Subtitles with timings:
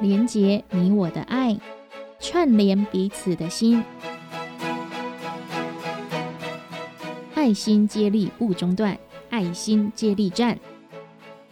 [0.00, 1.54] 连结你我的爱，
[2.18, 3.84] 串联彼此的心，
[7.34, 8.96] 爱心接力不中断，
[9.28, 10.58] 爱心接力站。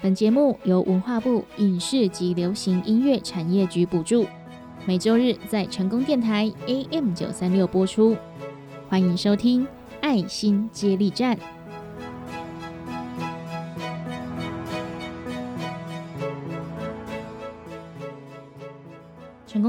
[0.00, 4.26] 本节目由文化部影视及流行音乐产业局补助，
[4.86, 8.16] 每周日在成功电台 AM 九三六播出。
[8.88, 9.64] 欢迎收听
[10.00, 11.36] 《爱心接力站》。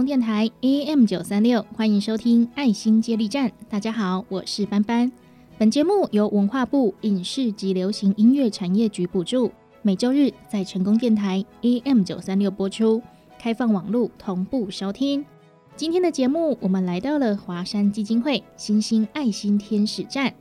[0.10, 3.48] 电台 AM 九三六，欢迎收听《爱心接力站》。
[3.70, 5.12] 大家好，我是班班。
[5.60, 9.52] 本节目由文化部影视及流行音乐产业局补助，
[9.84, 13.00] 每周日在成功电台 AM 九三六播出，
[13.38, 15.24] 开放网络同步收听。
[15.76, 20.34] 今天的节目，我们来到了华山基金会星星爱心天使站。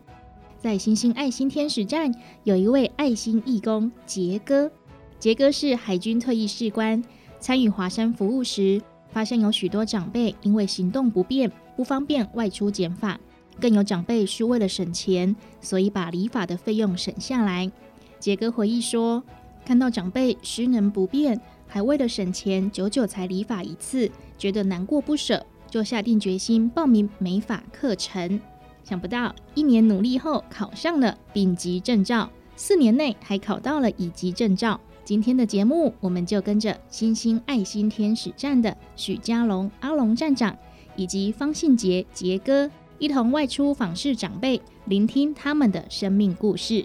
[0.58, 2.10] 在星星爱心天使站，
[2.42, 4.70] 有一位爱心义工杰哥。
[5.18, 7.04] 杰哥是海军退役士官，
[7.38, 8.80] 参与华山服务时。
[9.10, 13.18] 发现有许多长辈因为行动不便，不方便外出剪发，
[13.60, 17.70] 更有长辈是为了省钱，所以把理发的费用省下来。
[18.18, 19.22] 杰哥回忆说，
[19.64, 28.40] 看到长辈失能不便，还为了省钱，久久才理发一次，觉得难过不舍，就下定决心报名美发课程。
[28.84, 34.80] 想不到一年努力后，考上了丙级证照，四年内还考到了乙级证照。
[35.08, 40.54] 今天的节目，我们就跟着星星爱心天使站的许家龙阿龙站长，
[40.96, 46.84] 以及方信杰杰哥，一同外出访视长辈，聆听他们的生命故事。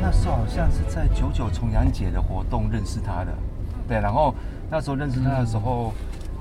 [0.00, 3.36] 那时候好像是在九九重阳节的活动认识他的，
[3.88, 4.32] 对，然后
[4.70, 5.92] 那时候认识他的时候，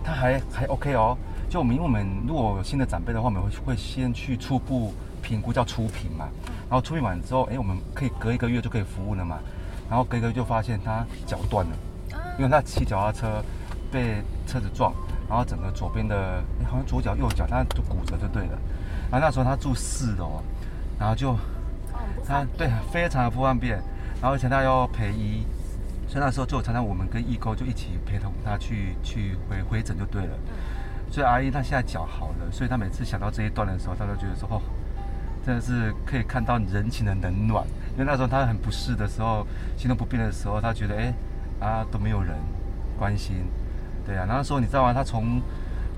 [0.04, 1.18] 他还还 OK 哦。
[1.52, 6.30] 就我们，因为我们如果有新的长辈的话，我们会会先去初步评估，叫初评嘛。
[6.70, 9.38] 然后初评完之后，哎，我们可以隔一个月就可以服务了嘛。
[9.90, 11.72] 然后隔一个月就发现他脚断了，
[12.38, 13.44] 因为他骑脚踏车
[13.92, 14.94] 被车子撞，
[15.28, 18.58] 然后整个左边的好像左脚右脚他就骨折就对了。
[19.12, 20.42] 然后那时候他住四楼，
[20.98, 21.36] 然后就
[22.26, 23.76] 他对非常的不方便，
[24.22, 25.46] 然后而且他要陪医，
[26.08, 30.34] 所以那时候就常常我们跟义工就一起陪同他去去回回诊就对了。
[31.12, 34.62] 所以阿姨她现在脚好了，所以她每次想到这一段的时候，她都觉得说哦，
[35.46, 37.68] 真的是可以看到人情的冷暖。
[37.94, 39.46] 因为那时候她很不适的时候，
[39.78, 41.14] 行动不便的时候，她觉得哎
[41.60, 42.34] 啊都没有人
[42.98, 43.44] 关心，
[44.06, 44.26] 对啊。
[44.26, 44.94] 那时候你知道吗？
[44.94, 45.42] 她从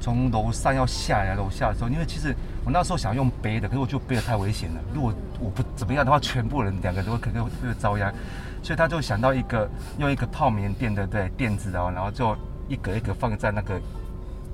[0.02, 2.36] 从楼上要下来楼下的时候，因为其实
[2.66, 4.82] 我那时候想用背的，可是我就背的太危险了。
[4.96, 8.12] 如果我不怎么样的话，全部人两个都可能会遭殃。
[8.64, 9.70] 所以她就想到一个
[10.00, 12.36] 用一个泡棉垫的对垫子哦，然后就
[12.68, 13.80] 一格一格放在那个。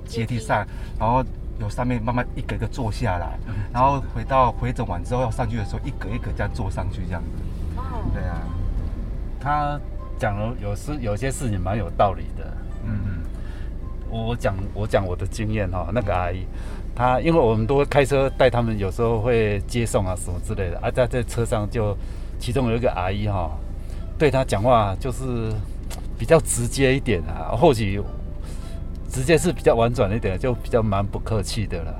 [0.06, 0.66] 阶梯上，
[0.98, 1.24] 然后
[1.58, 3.38] 由上面慢慢一个一个坐下来，
[3.72, 7.28] 然后回到回诊完之后要上去的时候，一格一格这样坐上去这样子。
[7.76, 7.82] 哦，
[8.14, 8.40] 对啊，
[9.38, 9.78] 他
[10.18, 12.44] 讲了有事有些事情蛮有道理的。
[12.84, 13.22] 嗯嗯，
[14.08, 16.46] 我讲我讲我的经验哈，那个阿姨，
[16.94, 21.94] 她因为我们都开车带他们，有时候会接送啊什么之类的，啊在在车上就
[22.38, 23.50] 其中有一个阿姨哈，
[24.18, 25.52] 对他讲话就是
[26.18, 28.02] 比较直接一点啊，或许。
[29.10, 31.94] 直接是比较婉转一点，就比较蛮不客气的了。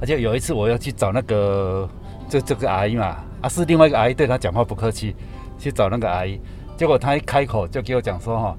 [0.00, 1.88] 而且有一次我要去找那个
[2.28, 5.16] 这这个阿姨嘛，啊是另外一个阿姨对她讲话不客气，
[5.58, 6.38] 去找那个阿姨，
[6.76, 8.56] 结果她一开口就给我讲说哈，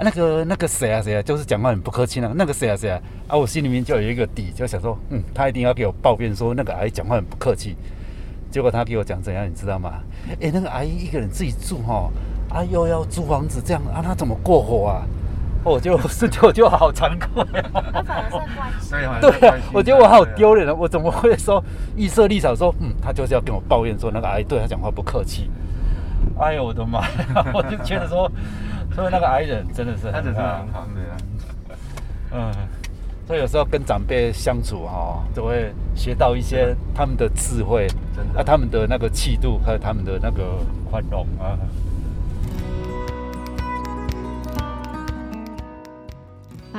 [0.00, 7.76] 那个那个谁啊谁啊，就是讲话很不客气那个那个谁啊谁啊，啊我心里面就有一个底，就想说嗯，她一定要给我抱怨说那个阿姨讲话很不客气。
[8.50, 10.02] 结果她给我讲怎样，你知道吗？
[10.40, 12.10] 哎，那个阿姨一个人自己住哈，
[12.50, 15.06] 啊又要租房子这样啊，她怎么过活啊？
[15.64, 18.02] 我就 是就就好惭愧啊！
[18.04, 20.74] 反而是关心，对啊，我觉得我好丢脸啊！
[20.74, 21.62] 我怎么会说
[21.96, 25.50] 预设立场说，嗯，他就是要跟我抱怨说那个阿姨对他讲话不客气。
[26.38, 27.04] 哎呦我的妈！
[27.54, 28.30] 我就觉得说，
[28.94, 31.16] 所以那个矮人真的是，他真是很好，对啊。
[32.32, 32.52] 嗯，
[33.26, 37.86] 所以有时候跟长辈相处哈，都会学到一些他们的智慧，
[38.36, 40.42] 啊，他们的那个气度和他们的那个
[40.90, 41.58] 宽容啊。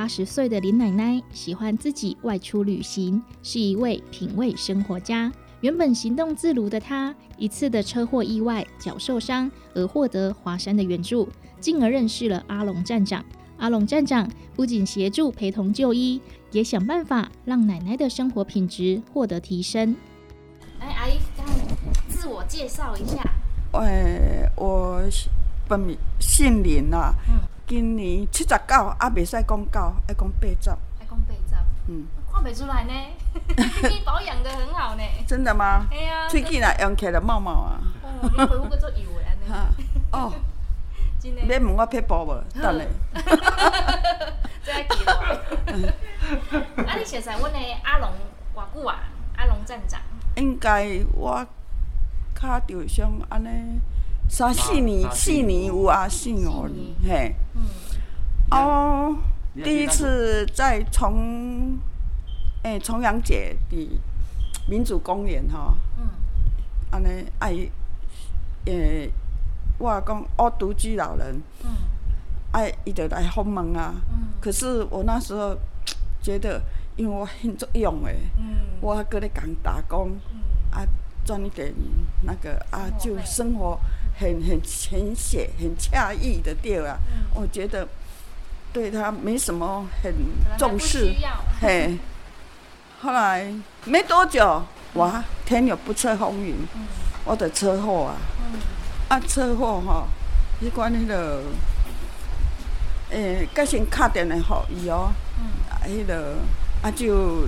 [0.04, 5.32] 八十岁的林奶奶喜欢自己外出旅行，是一位品味生活家。
[5.62, 11.26] 原本行动自如的她，一次的车祸意外脚受伤，而获得华山的援助，
[11.58, 13.24] 进而认识了阿龙站长。
[13.56, 16.20] 阿龙站长不仅协助陪同就医，
[16.52, 19.96] 也想办法让奶奶的生活品质获得提升。
[20.80, 21.14] 哎，阿姨，
[22.10, 23.22] 自我介绍一下。
[23.72, 25.00] 哎，我
[25.66, 27.14] 本名姓林啊。
[27.66, 30.70] 今年七十九，啊，未使讲九，爱讲八十。
[30.70, 31.54] 爱讲八十。
[31.88, 32.92] 嗯，看袂出来呢，
[33.88, 35.02] 你 保养的很好呢。
[35.26, 35.86] 真的吗？
[35.90, 37.80] 哎呀，喙齿若用起来冒冒啊！
[38.02, 39.68] 哦，你皮肤个做油的安尼，哈，
[40.12, 40.32] 哦，
[41.20, 41.40] 真的。
[41.42, 42.34] 要问我撇步无？
[42.60, 42.84] 等下。
[44.62, 45.12] 这爱记落。
[46.84, 48.10] 啊，你现在阮的阿龙
[48.54, 49.00] 偌久啊？
[49.36, 50.00] 阿龙站长。
[50.36, 51.46] 应该我
[52.34, 53.80] 较着上安尼
[54.28, 57.34] 三四年，三四年有啊，四五年，嘿。
[57.54, 57.62] 嗯。
[58.50, 59.16] 哦，
[59.54, 61.78] 第一次在重，
[62.62, 63.88] 诶，重阳节伫
[64.68, 66.08] 民主公园吼，嗯。
[66.90, 67.54] 安尼爱，
[68.66, 69.10] 诶，
[69.78, 71.70] 我讲我独居老人，嗯。
[72.52, 73.94] 爱伊就来访问啊。
[74.10, 74.28] 嗯。
[74.40, 75.56] 可是我那时候
[76.22, 76.60] 觉得，
[76.96, 78.56] 因为我很作用诶，嗯。
[78.80, 80.40] 我搁咧共打工，嗯。
[80.70, 80.86] 啊，
[81.24, 81.72] 赚一点
[82.22, 83.78] 那个啊，就生活
[84.18, 86.98] 很很浅显很惬意的对啊。
[87.08, 87.86] 嗯我觉得
[88.72, 90.14] 对他没什么很
[90.58, 91.14] 重视。
[91.60, 91.98] 嘿。
[93.00, 93.52] 后来
[93.84, 94.62] 没多久，
[94.94, 96.86] 哇，天有不测风云，嗯。
[97.24, 98.16] 我的车祸啊，
[98.52, 98.60] 嗯。
[99.08, 100.06] 啊车祸吼，
[100.62, 101.42] 迄款迄个，
[103.10, 105.12] 诶，甲先敲电话互伊哦。
[105.38, 105.44] 嗯。
[105.68, 106.36] 啊，迄个
[106.82, 107.46] 啊就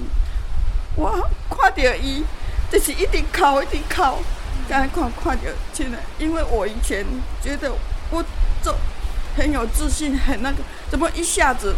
[0.97, 1.11] 我
[1.49, 2.23] 看到伊，
[2.71, 4.19] 就是一直哭一直哭，
[4.69, 5.43] 刚才看看到
[5.73, 7.05] 真的，因为我以前
[7.43, 7.73] 觉得
[8.11, 8.25] 我
[8.63, 8.75] 做
[9.37, 10.59] 很有自信，很那个，
[10.91, 11.75] 怎么一下子，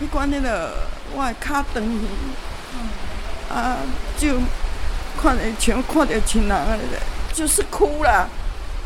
[0.00, 0.72] 迄款迄个
[1.14, 3.78] 我的骹长去，啊
[4.16, 4.38] 就
[5.20, 6.98] 看着像看着亲人安尼的，
[7.34, 8.28] 就是哭了，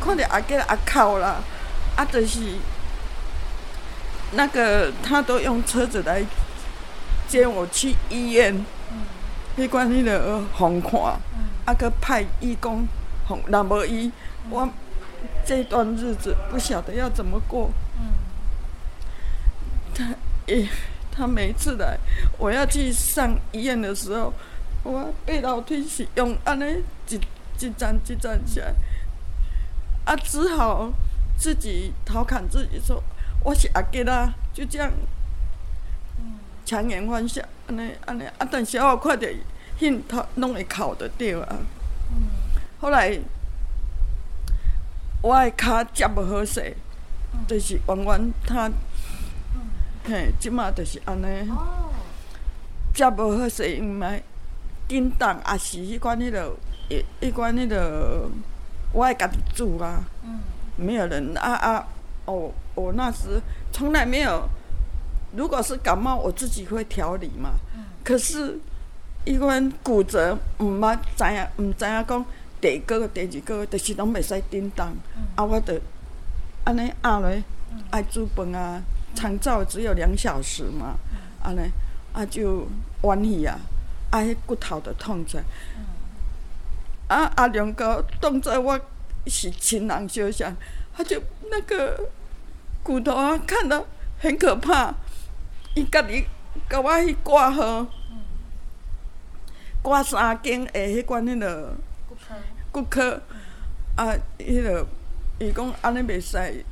[0.00, 1.36] 看着阿吉阿哭啦，
[1.96, 2.56] 啊就是
[4.32, 6.24] 那个他都用车子来
[7.28, 8.64] 接我去医院，
[9.58, 11.20] 迄款迄个红看，
[11.64, 12.86] 啊，搁派义工，
[13.26, 14.12] 吼若无伊，
[14.50, 14.68] 我
[15.46, 17.70] 这段日子不晓得要怎么过。
[19.94, 20.04] 他
[20.46, 20.68] 诶，
[21.10, 21.98] 他每一次来，
[22.38, 24.32] 我要去上医院的时候，
[24.82, 27.14] 我背楼梯是用安尼一
[27.58, 28.74] 一站一站起来，
[30.04, 30.92] 啊，只好
[31.38, 33.02] 自己调侃自己说
[33.42, 34.92] 我是阿吉啦，就这样。
[36.66, 38.48] 强颜欢笑，安尼安尼啊！
[38.50, 39.30] 但是我看着
[39.78, 41.56] 迄头拢会哭着对啊。
[42.80, 43.18] 后来
[45.22, 46.76] 我的骹接无好势，
[47.48, 48.70] 就是弯弯他，
[50.04, 51.90] 嘿，即马就是安尼，哦。
[52.94, 54.22] 接无好势，因为
[54.86, 56.56] 叮当也是迄款迄落，
[56.88, 58.30] 迄迄款迄落，
[58.92, 60.04] 我爱家己煮啊。
[60.22, 60.40] 嗯。
[60.76, 61.86] 没有人啊啊！
[62.24, 64.48] 哦，我那时从来没有。
[65.36, 67.52] 如果是感冒，我自己会调理嘛。
[68.02, 68.58] 可是，
[69.24, 72.24] 伊款骨折，毋捌知影，毋知影讲
[72.60, 74.94] 第一个、第二个月，就是拢袂使叮当。
[75.34, 75.80] 啊，我着
[76.64, 77.30] 安尼压落，
[77.90, 78.82] 爱煮饭啊，
[79.14, 80.96] 长照只有两小时嘛。
[81.42, 81.60] 安尼
[82.12, 82.66] 啊就
[83.02, 83.58] 弯去啊，
[84.10, 85.44] 啊迄骨头就痛出来。
[87.08, 88.78] 啊，阿良哥当作我
[89.26, 90.54] 是亲人相像，
[90.94, 91.98] 他就那个
[92.82, 93.84] 骨头啊，看到
[94.18, 94.92] 很可怕。
[95.74, 96.26] 伊家己
[96.68, 97.86] 甲我去挂号，
[99.84, 101.74] 挂三间诶，迄款迄落
[102.72, 103.20] 骨科。
[103.96, 104.86] 啊，迄落
[105.38, 106.64] 伊讲安尼袂使，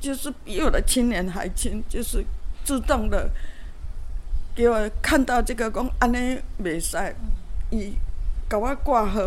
[0.00, 2.22] 就是比我的亲人还亲，就是
[2.64, 3.30] 自动的
[4.56, 6.98] 给我看到这个讲安尼袂使，
[7.70, 7.94] 伊
[8.50, 9.20] 甲我挂号，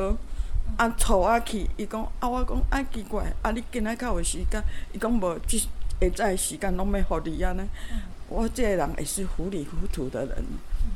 [0.76, 5.68] 啊，带我去，伊讲啊，我讲啊奇怪，啊你今仔较有时间，伊讲无，即下
[6.14, 7.62] 早时间拢要互你安尼。
[8.28, 10.46] 我即个人也是糊里糊涂的人，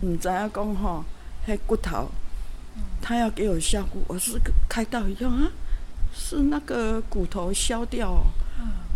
[0.01, 1.03] 毋知影讲吼，
[1.47, 2.09] 迄骨头，
[3.01, 5.51] 他要给我削骨，我是开刀以后啊，
[6.13, 8.25] 是那个骨头削掉哦，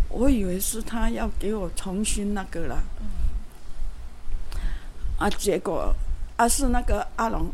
[0.08, 2.82] 我以为是他要给我重新那个了，
[5.18, 5.94] 啊，结果
[6.36, 7.50] 啊是那个阿龙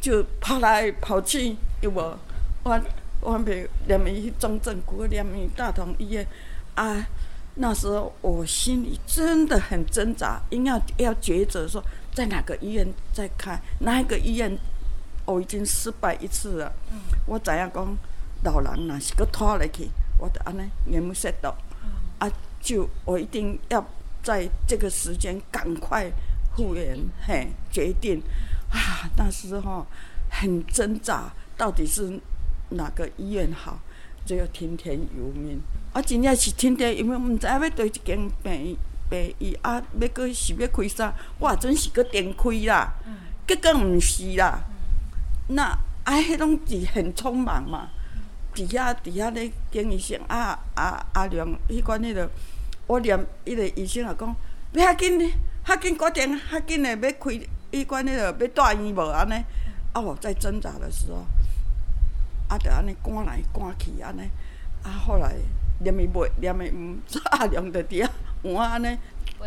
[0.00, 2.18] 就跑来跑去，有无？
[2.62, 2.80] 我
[3.20, 6.26] 我袂连伊去中正骨，连伊大同医院
[6.74, 7.06] 啊。
[7.56, 11.80] 那时候我心里真的很挣扎，因要要抉择说
[12.14, 14.56] 在哪个医院在看，哪一个医院
[15.24, 16.72] 我已经失败一次了。
[17.26, 17.96] 我知影讲
[18.44, 21.56] 老人若是搁拖入去，我就安尼眼目塞到，
[22.18, 22.30] 啊，
[22.60, 23.84] 就我一定要
[24.22, 26.10] 在这个时间赶快
[26.54, 28.22] 复原，嘿，决定
[28.70, 29.84] 啊，那时候
[30.30, 32.20] 很挣扎，到底是
[32.70, 33.80] 哪个医院好，
[34.24, 35.60] 只有听天由命。
[35.92, 38.76] 啊，真正是听天地，因为毋知影要对一间病
[39.08, 41.14] 病伊，啊，要搁是要开啥？
[41.38, 42.94] 我也准是搁电开啦，
[43.46, 44.60] 结果毋是啦。
[45.48, 45.64] 那
[46.04, 47.88] 啊，迄拢是很匆忙嘛。
[48.54, 52.30] 伫遐伫遐咧见医生，啊啊阿良迄款迄个，
[52.86, 54.36] 我连迄个医生也讲，
[54.72, 55.18] 不要紧，
[55.66, 57.30] 较紧决定，较紧的要开
[57.72, 59.34] 迄款迄个要带院无安尼，
[59.92, 61.26] 啊我在挣扎的时候，
[62.46, 64.22] 啊着安尼赶来赶去安尼，
[64.84, 65.34] 啊后来
[65.80, 66.96] 连伊袂连伊毋
[67.32, 68.08] 阿良着伫遐
[68.52, 68.98] 换安尼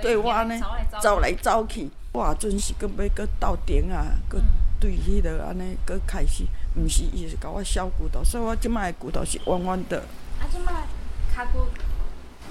[0.01, 0.59] 对我安尼
[0.99, 4.39] 走来走去，我也准是搁要搁斗阵啊，搁
[4.79, 9.97] 对迄个安尼搁开始，毋是伊是甲我削骨头，所以我即摆的骨头是弯弯的。
[10.39, 10.71] 啊，即摆
[11.35, 11.65] 骹骨，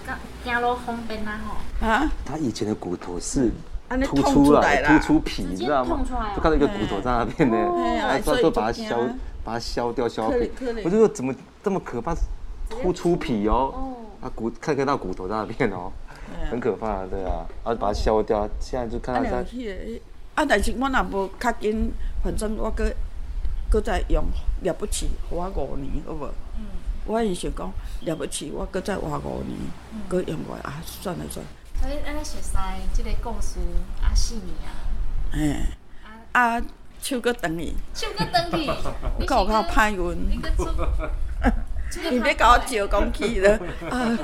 [0.06, 1.86] 行行路方便啊吼。
[1.86, 3.50] 啊，他以前的骨头是
[3.88, 6.04] 安尼凸出来啦突出皮，你知道吗？
[6.34, 8.96] 就看到一个骨头在那边呢，嘿啊哎，所以都把它削，
[9.44, 10.50] 把它削掉削皮。
[10.84, 12.14] 我就说怎么这么可怕，
[12.68, 13.72] 突出皮哦。
[13.72, 15.92] 哦，啊骨看看到骨头在那边哦，
[16.50, 19.37] 很可怕，对啊，啊把它消掉，现在就看到它，
[20.35, 21.92] 啊，但是我若无较紧，
[22.23, 22.90] 反正我搁
[23.71, 24.25] 搁再用
[24.62, 26.26] 了不起活五年，好无？
[26.59, 26.64] 嗯
[27.09, 29.56] 我是想讲了不起，我搁再活五年，
[30.09, 32.56] 搁用落啊，算了算了，所以安尼熟悉
[32.92, 33.61] 即个故事
[34.02, 34.75] 啊四年啊，
[35.33, 35.56] 嘿，
[36.33, 36.61] 啊，
[37.00, 38.83] 手搁长去，手搁转去， 你是搁
[39.21, 40.68] 有较搁歹运， 你搁出，
[42.11, 43.56] 伊要甲我招讲去了，
[43.88, 44.18] 啊，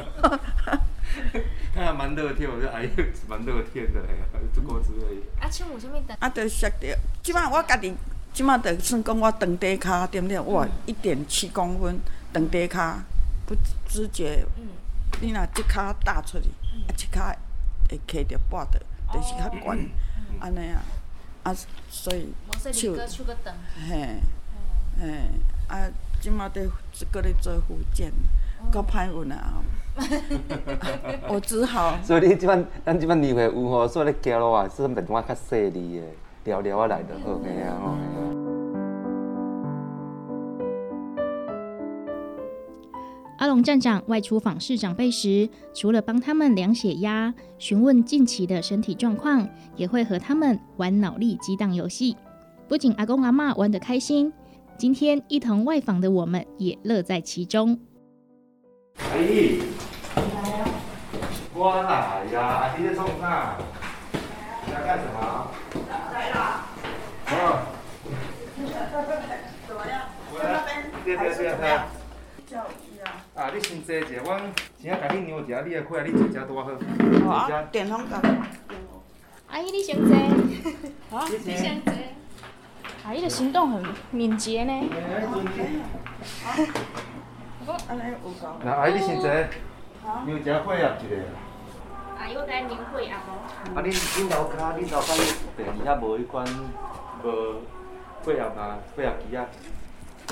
[1.74, 2.88] 他还蛮乐天，我觉得哎，
[3.28, 5.22] 蛮乐天的哎，这过之类。
[5.40, 6.16] 啊，手有啥物长？
[6.20, 7.94] 啊，着摔着，即摆我家己，
[8.32, 10.40] 即摆着算讲我长短骹对毋对？
[10.40, 12.00] 我一点七公分，
[12.32, 12.96] 长短骹
[13.46, 13.54] 不
[13.88, 14.44] 知觉。
[14.56, 14.68] 嗯，
[15.20, 16.48] 你若即骹踏出去，
[16.88, 17.34] 啊，即骹
[17.88, 18.78] 会揢着半着，
[19.12, 19.90] 就是较悬，
[20.40, 20.82] 安尼啊，
[21.42, 21.54] 啊，
[21.90, 22.32] 所以
[22.72, 22.94] 手
[23.88, 24.18] 嘿，
[24.98, 25.28] 嘿，
[25.68, 25.88] 啊，
[26.20, 26.70] 即摆伫
[27.10, 28.12] 搁咧做复健，
[28.70, 29.62] 够歹运啊！
[31.28, 36.06] 我只好所以你即摆咱即摆年会有吼，所以咧行路啊，是变我较细腻的，
[36.44, 37.94] 聊聊啊来就好，个啊吼。
[43.38, 52.16] 阿龙站长外出访视长辈时，除了帮他们量血压、询问近期的身体状况，也会和他们玩脑力激荡游戏。
[52.68, 54.32] 不仅阿公阿妈玩得开心，
[54.78, 57.78] 今天一同外访的我们也乐在其中。
[59.10, 59.62] 阿姨，
[61.54, 63.56] 我来呀，阿姨在做啥？
[64.64, 65.50] 你在干什么？
[66.12, 66.36] 来了。
[67.28, 67.32] 哦。
[69.66, 69.92] 怎么样？
[70.32, 70.44] 我来。
[71.04, 71.62] 对对对对。
[71.72, 71.76] 啊！
[73.34, 74.40] 啊，你先坐者，阮
[74.80, 76.70] 先甲你让一下，你的血压，你坐遮拄啊好。
[76.70, 76.78] 哦，
[77.20, 77.62] 坐啊遮，。
[77.72, 78.22] 电风扇。
[79.50, 80.14] 阿姨你先坐，
[81.18, 81.92] 啊，你你先坐。
[83.04, 84.72] 阿姨的行动很敏捷呢。
[87.88, 88.48] 安尼有够。
[88.62, 89.48] 那阿姨你先坐，量
[90.26, 91.14] 一下血压一个。
[92.18, 93.30] 阿姨我甲你领会啊无？
[93.76, 95.22] 啊，你你楼骹，你楼骹你
[95.56, 96.46] 第二遐无迄款
[97.22, 97.26] 无
[98.24, 99.46] 血压嘛，血压机啊，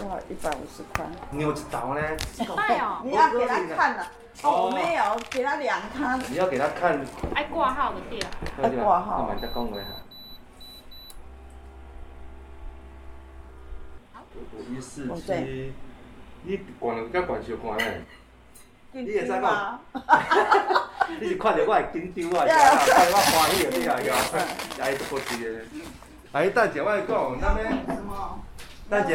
[0.08, 1.06] 哇，一百五十块。
[1.32, 2.00] 量一头呢。
[3.04, 4.06] 你要给他看了。
[4.42, 6.16] 哦，我没有给他量他。
[6.28, 6.98] 你要给他看。
[7.34, 8.28] 爱挂号的对了。
[8.62, 9.82] 要挂号干嘛在讲话哈？
[14.56, 15.72] 五一四七，
[16.42, 18.02] 你悬了甲悬小看咧？
[18.92, 19.78] 你会知吗？
[21.20, 24.46] 你是看着我会紧张啊，是啊，看着我欢喜啊，是啊，
[24.80, 25.60] 哎，都不是的。
[26.32, 27.62] 哎，等者我来讲，咱要
[27.94, 28.40] 什么？
[28.88, 29.10] 等者？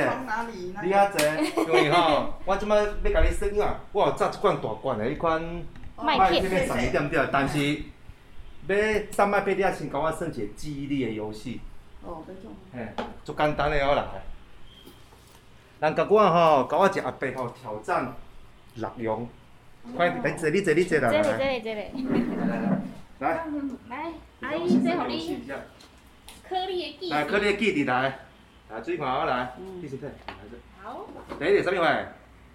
[0.83, 1.19] 你遐坐，
[1.67, 5.41] 因为吼，我即摆要甲你算啊，我有炸一罐大罐的迄款
[6.01, 7.57] 麦片片送你点点，但是
[8.67, 8.75] 要
[9.11, 11.59] 送麦片，你也先甲我算一个记忆力的游戏。
[12.03, 12.53] 哦，这种。
[12.73, 12.87] 嘿，
[13.23, 14.03] 足简单的哦来。
[15.85, 18.11] 人甲我吼，甲我一阿伯吼挑战
[18.75, 19.27] 六样，
[19.95, 21.81] 快来坐，你坐，你坐来这里这来里这里，
[23.19, 23.45] 来来来，来，
[23.89, 25.43] 来，阿姨这互你
[26.49, 27.11] 颗粒的记忆。
[27.11, 28.19] 来，可你记伫来，
[28.71, 30.09] 来水看我来，你先睇，来
[30.49, 31.05] 这，好，
[31.39, 31.95] 第一个啥物话？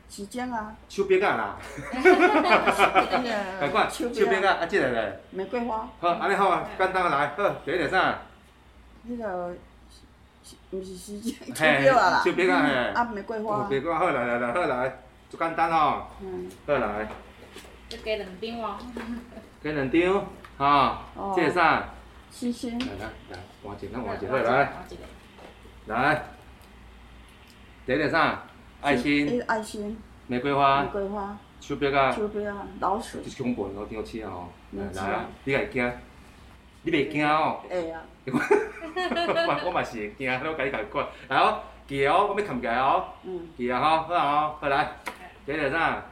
[0.08, 1.56] 时间啊，手柄啊啦，
[2.02, 2.02] 那
[3.60, 8.18] 快 快，个手柄啊，啊，即个咧，玫瑰花，好，安尼好啊，简单啊来，好，第一个啥？
[9.04, 9.54] 那个
[10.70, 12.32] 不是时间，手嘿表啊啦手。
[12.32, 12.72] 柄啊嘿。
[12.94, 13.68] 啊，玫瑰哦花，。
[13.68, 14.98] 别讲好来来来，好来，
[15.28, 17.08] 就简单吼，嗯，好来，
[17.90, 18.78] 要加两张哦。
[19.62, 20.26] 加两张，
[20.58, 20.66] 吼，
[21.16, 21.88] 哦这个啥？
[22.30, 22.78] 星星。
[22.78, 25.02] 来来来，换一个，咱换一个，好来换一个。
[25.86, 26.22] 来，
[27.84, 28.44] 第一个啥？
[28.80, 29.98] 爱心、爱心，
[30.28, 33.28] 玫玫瑰花、玫瑰花，手表啊，手表啊，老鼠就。
[33.28, 34.48] 是恐怖的张纸啊吼。
[34.70, 35.92] 没事来啊，你会惊？
[36.82, 37.60] 你袂惊哦？
[37.68, 41.06] 会啊， 我嘛我嘛是会惊，我甲你甲看。
[41.28, 44.88] 来哦，记哦，我要扛起来哦，嗯，记啊吼，好啊吼，好来，
[45.44, 46.02] 第一个啥？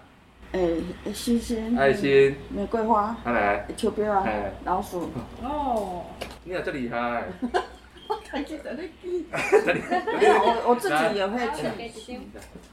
[0.52, 0.82] 诶，
[1.12, 1.76] 星星。
[1.78, 4.32] 爱心，玫瑰花，好来，手表啊嘿，
[4.64, 5.10] 老鼠。
[5.42, 6.04] 哦。
[6.44, 7.24] 你也这厉害。
[8.30, 9.26] 还记得那记。
[9.64, 10.26] 这里，这里。
[10.26, 11.66] 我我自己也会好，去。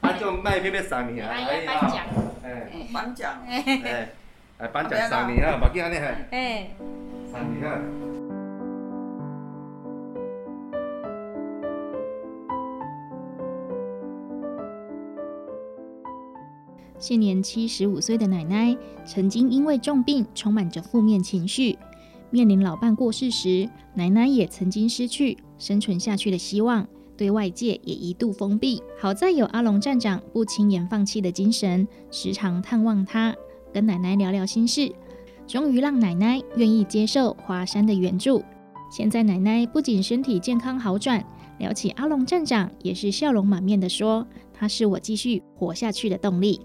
[0.00, 1.28] 啊，就卖片要送你啊！
[1.30, 2.04] 阿姨颁奖。
[2.42, 3.32] 哎颁奖。
[3.46, 4.08] 哎，
[4.58, 5.58] 哎颁奖三年啊！
[5.60, 6.70] 目镜安尼嘿，哎。
[16.98, 21.78] 现年七十五岁的奶奶曾经因为重病充满着负面情绪。
[22.30, 26.86] 面临老伴过世时奶奶也曾经失去生存下去的希望。
[27.16, 28.82] 对外界也一度封闭。
[28.98, 33.34] 好在有阿龙站长不轻言放弃的精神时常探望她
[33.72, 34.92] 跟奶奶聊聊心事
[35.46, 38.42] 终于让奶奶愿意接受华山的援助。
[38.90, 41.24] 现在奶奶不仅身体健康好转，
[41.58, 46.60] 聊起阿龙站长也是笑容满面的说：“他是我继续活下去的动力。”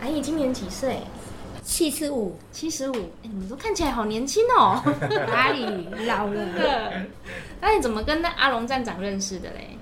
[0.00, 0.98] 阿姨今年几岁？
[1.66, 2.94] 七十五，七十五。
[2.94, 4.80] 哎，你们都看起来好年轻哦。
[5.26, 6.92] 哪里老了？
[7.60, 9.76] 那你怎么跟那阿龙站长认识的嘞？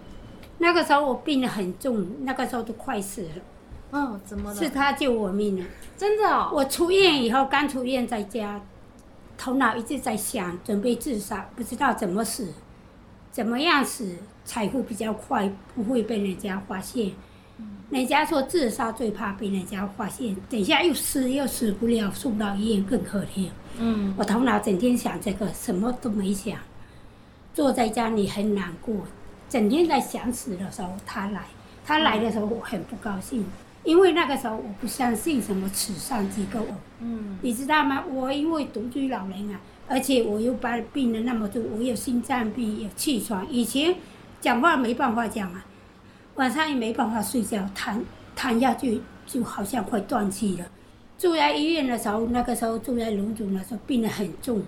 [0.58, 3.28] 那个时候我病得很重，那个时候都快死了。
[3.90, 4.56] 哦，怎么了？
[4.56, 5.64] 是他救我命了。
[5.94, 6.50] 真的哦。
[6.54, 8.58] 我出院以后，刚出院在家，
[9.36, 12.48] 头脑一直在想，准备自杀，不知道怎么死，
[13.30, 17.12] 怎么样死才会比较快，不会被人家发现。
[17.94, 23.48] 人家说自杀最怕被人家发现，等一下又死又死不了，送到医院更可怜。
[23.78, 26.58] 嗯，我头脑整天想这个，什么都没想，
[27.54, 28.96] 坐在家里很难过，
[29.48, 31.44] 整天在想死的时候他来，
[31.86, 33.44] 他来的时候我很不高兴，
[33.84, 36.66] 因为那个时候我不相信什么慈善机构。
[36.98, 38.02] 嗯，你知道吗？
[38.12, 43.94] 我因为独居老人啊，而且我又把病了那么多，我有心脏病，有气喘，以前
[44.40, 45.64] 讲话没办法讲啊。
[46.36, 48.02] 晚上也没办法睡觉，躺
[48.34, 50.66] 躺下去就好像快断气了。
[51.16, 54.62] 住在医院的时候，那个时候住在龙总的时候，病得很重。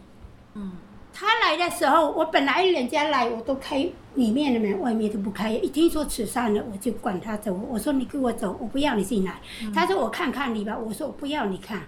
[0.54, 0.72] 嗯，
[1.12, 5.50] 他来的时候，我本来人家来我都开里面的门，外面都不开。
[5.50, 7.52] 一听说慈善了，我就管他走。
[7.68, 9.40] 我说你跟我走，我不要你进来。
[9.74, 10.78] 他说我看看你吧。
[10.78, 11.82] 我说我不要你看。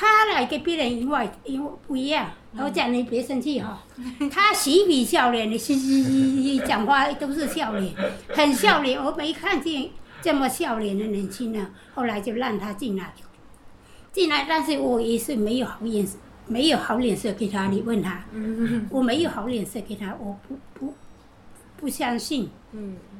[0.00, 3.82] 他来跟别人以外因为不一样，我讲你别生气哈。
[4.30, 7.92] 他嬉皮笑脸的，嘻嘻嘻嘻讲话都是笑脸，
[8.28, 9.04] 很笑脸。
[9.04, 9.90] 我没看见
[10.22, 13.12] 这么笑脸的年轻人，后来就让他进来，
[14.12, 17.66] 进来，但是我也是没有好眼色，没有好脸色给他。
[17.66, 18.22] 你问他，
[18.90, 20.94] 我没有好脸色给他，我不不
[21.76, 22.48] 不相信。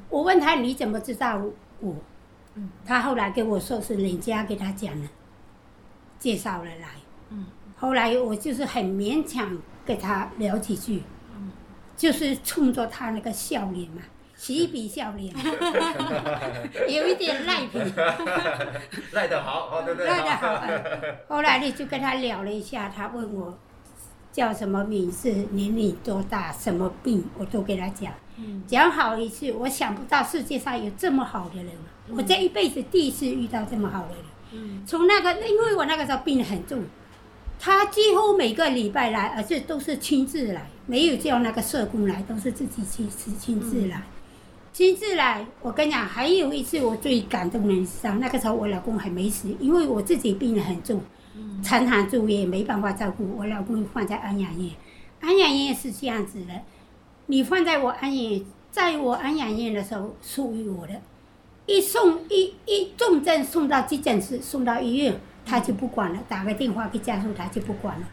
[0.09, 1.43] 我问他你怎么知道
[1.81, 1.97] 我？
[2.87, 5.09] 他后来跟我说是人家给他讲的。
[6.19, 6.89] 介绍了来，
[7.31, 11.03] 嗯，后来我就是很勉强给他聊几句，
[11.37, 11.51] 嗯，
[11.97, 14.03] 就是冲着他那个笑脸嘛，
[14.37, 15.35] 嬉皮笑脸，
[16.89, 17.79] 有一点赖皮，
[19.13, 20.07] 赖得好，好对对？
[20.07, 20.63] 赖得好。
[21.37, 23.57] 后来呢，就跟他聊了一下，他问我
[24.33, 28.13] 叫什么名字，年龄多大，什么病，我都给他讲，
[28.67, 31.73] 讲好一次，我想不到世界上有这么好的人，
[32.11, 34.25] 我这一辈子第一次遇到这么好的人。
[34.87, 36.83] 从那个，因为我那个时候病得很重，
[37.59, 44.03] 他几乎每个礼拜来，而且都是亲自来，没有叫那个社工来，都是自己亲自亲自来，
[44.73, 45.45] 亲自来。
[45.61, 51.03] 我跟你讲，还有一次我最感动的是，那个时候我老公还没死，因为我自己病得很重，
[51.63, 54.71] 常常住院，没办法照顾我老公，放在安养院。
[55.21, 56.55] 安养院是这样子的，
[57.27, 60.95] 你放在我安养，在我安养院的时候属于我的。
[61.69, 66.19] 一送一一重症送到急诊室，送到医院，他就不管了。
[66.27, 68.07] 打个电话给家属，他就不管了。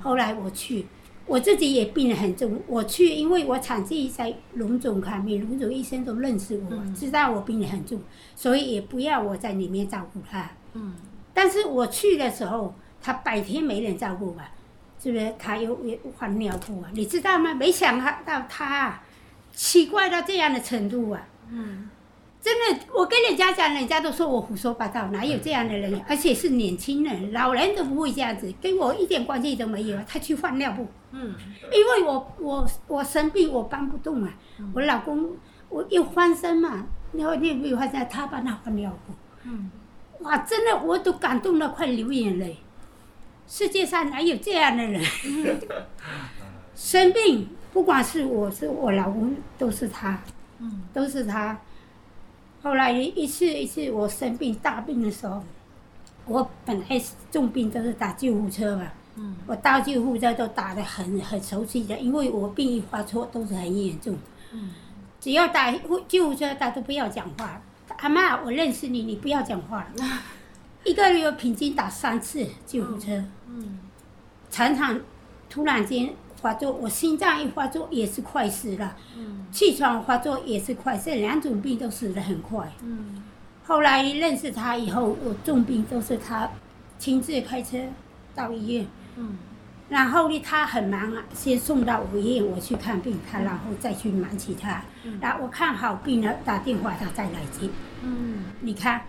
[0.00, 0.86] 后来我去，
[1.26, 2.58] 我自己也病得很重。
[2.66, 8.00] 我去，因为我产季在龙总看病，龙总医生都认识我，知道我病得很重，
[8.34, 10.50] 所以也不要我在里面照顾他。
[10.72, 10.94] 嗯。
[11.34, 14.50] 但是我去的时候，他白天没人照顾吧？
[15.02, 15.34] 是不是？
[15.38, 16.88] 他又又换尿布啊？
[16.94, 17.52] 你知道吗？
[17.52, 18.98] 没想到他
[19.52, 21.28] 奇怪到这样的程度啊！
[21.50, 21.90] 嗯。
[22.42, 26.02] 真的，我跟人家讲，人家都说我胡说八道，哪有这样的人？
[26.08, 29.96] 而且是年轻人，老人都不会这样子，跟我一点关系都没有。
[30.08, 31.36] 他去换尿布，嗯，
[31.72, 34.34] 因为我我我生病，我搬不动啊。
[34.74, 35.36] 我老公
[35.68, 39.12] 我又翻身嘛，然后尿布换身他帮他换尿布，
[39.44, 39.70] 嗯，
[40.22, 42.56] 哇，真的我都感动的快流眼泪。
[43.46, 45.00] 世界上哪有这样的人？
[46.74, 50.20] 生病，不管是我是我老公，都是他，
[50.58, 51.56] 嗯，都是他。
[52.62, 55.42] 后来一次一次我生病大病的时候，
[56.26, 58.86] 我本来重病都是打救护车嘛，
[59.46, 64.16] 我打救护车都打得很很熟悉的，因为我病一发作都是很严重，
[65.20, 65.72] 只要打
[66.06, 67.60] 救护车他都不要讲话，
[67.98, 69.86] 阿妈我认识你，你不要讲话，
[70.84, 73.80] 一个月平均打三次救护车，嗯。
[74.50, 75.00] 常常
[75.48, 76.14] 突然间。
[76.42, 78.96] 发作，我心脏一发作也是快死了，
[79.52, 82.70] 气喘发作也是快，这两种病都死得很快。
[83.64, 86.50] 后来认识他以后，我重病都是他
[86.98, 87.78] 亲自开车
[88.34, 88.86] 到医院。
[89.88, 94.82] 然后呢，他很忙啊，先送到我医院我去看病，他然后再去忙其他。
[95.20, 97.68] 然后我看好病了，打电话他再来接。
[98.02, 99.02] 嗯你看，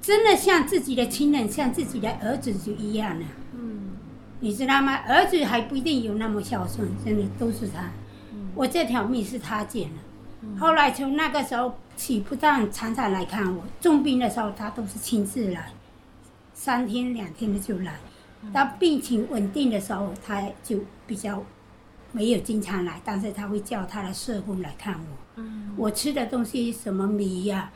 [0.00, 3.26] 真的像自己的亲人，像自己的儿子就一样了。
[3.54, 3.83] 嗯
[4.44, 4.94] 你知道吗？
[5.08, 7.90] 儿子还不一定有那么孝顺，真的都是他。
[8.54, 10.60] 我这条命是他捡的。
[10.60, 15.72] 后来从那个时候起，不但常常来看我，重病的时候他都是亲自来，
[16.52, 17.94] 三天两天的就来。
[18.52, 21.42] 到病情稳定的时候，他就比较
[22.12, 25.16] 没有经常来，但是他会叫他的社工来看我。
[25.36, 27.70] 嗯我吃的东西什么米呀、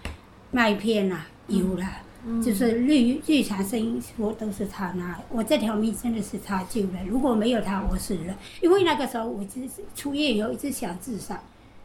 [0.51, 5.19] 麦片啊、油啦、嗯就是日日常生活都是他拿。
[5.31, 8.37] 我这条命真的是他救的，如果没有他，我死了。
[8.61, 11.41] 因为那个时候我只是出院以后一直想自杀，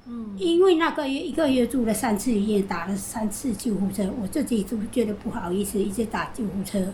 [0.05, 6.85] 嗯因为那个月一个月住了三次医院，打了三次救护车，我自己都觉得不好意思，一直打救护车。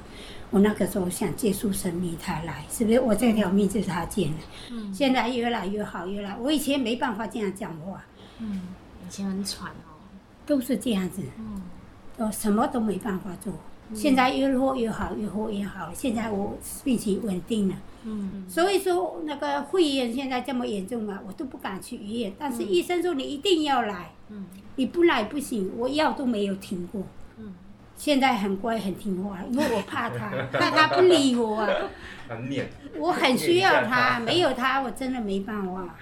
[0.52, 3.00] 我那个时候想结束生命他来，是不是？
[3.00, 4.38] 我这条命就是他捡的。
[4.72, 8.04] 嗯现在越来越好，越来我以前没办法这样讲话，
[8.40, 8.62] 嗯，
[9.08, 9.98] 以前很喘哦。
[10.46, 11.22] 都是这样子。
[11.38, 11.62] 嗯
[12.20, 13.54] 我什么都没办法做。
[13.94, 15.92] 现在越活越好，越活越好。
[15.94, 22.34] 现在我病情稳定了，嗯所以说那个肺炎现在这么严重啊，我都不敢去医院。
[22.38, 27.02] 但是医生说你一定要来，嗯你不来不行，我药都没有停过。
[27.40, 27.56] 嗯
[27.98, 31.68] 现在很乖很听话， 因为我怕他，怕他不理我啊。
[32.30, 32.70] 很念。
[32.98, 35.96] 我很需要他，没有他我真的没办法。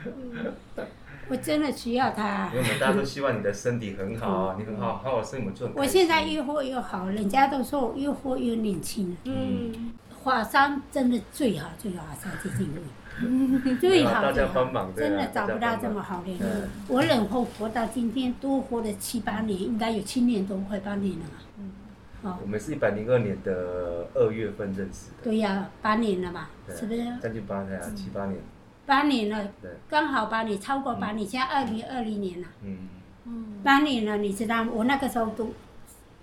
[1.30, 2.60] 我真的需要他因为。
[2.60, 5.76] 我们大家都希望你的身体很好，你很好，好好生活就很。
[5.76, 9.16] 我现在越活越好，人家都说我越活越年轻。
[9.26, 12.68] 嗯华山真的最好最好华山基金
[13.63, 16.70] 会，最好大 最好家帮真的找不到这么好的人。
[16.90, 21.26] 我忍后活到今天，多活了七八年，应该有七年多，快八年了。
[22.24, 27.04] 哦我，们是一百零二年的二月份认识的，对呀，八年了嘛，是不是？
[27.22, 28.38] 将近八年啊，七八年，
[28.88, 29.47] 八年了，
[29.88, 32.88] 刚好八年，超过八年，现在二零二零年了，嗯，
[33.26, 34.71] 嗯八年了，你知道吗？
[34.73, 35.54] 我那个时候都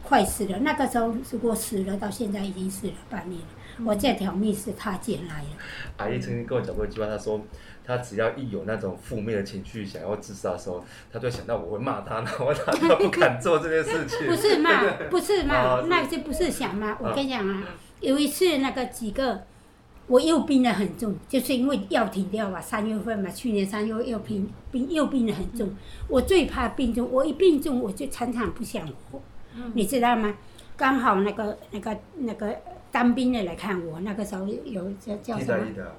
[0.02, 3.46] 快死了，那个时候如果死了，到现在已经死了八年了。
[3.84, 5.48] 我这条命是他捡来的。
[5.96, 7.40] 阿姨曾经跟我讲过一句话，她说，
[7.84, 14.28] 她只要一有那种负面的情绪，想要自杀的时候，她就想到我会骂她，然后她就不敢做这件事情。
[14.28, 16.96] 不是骂，不是啊骂， 那就不是想骂。
[17.00, 17.64] 我啊跟你讲啊，
[17.98, 19.44] 有一次那个几个，
[20.06, 25.74] 我又病得很重，就是因为药停掉嘛，三月份嘛，去年三月又病病又病得很重。
[26.08, 29.20] 我最怕病重，我一病重我就常常不想活，
[29.72, 30.36] 你知道吗？
[30.76, 32.54] 刚好那个那个那个
[32.92, 35.96] 当兵的来看我，那个时候有叫叫什么替代役的，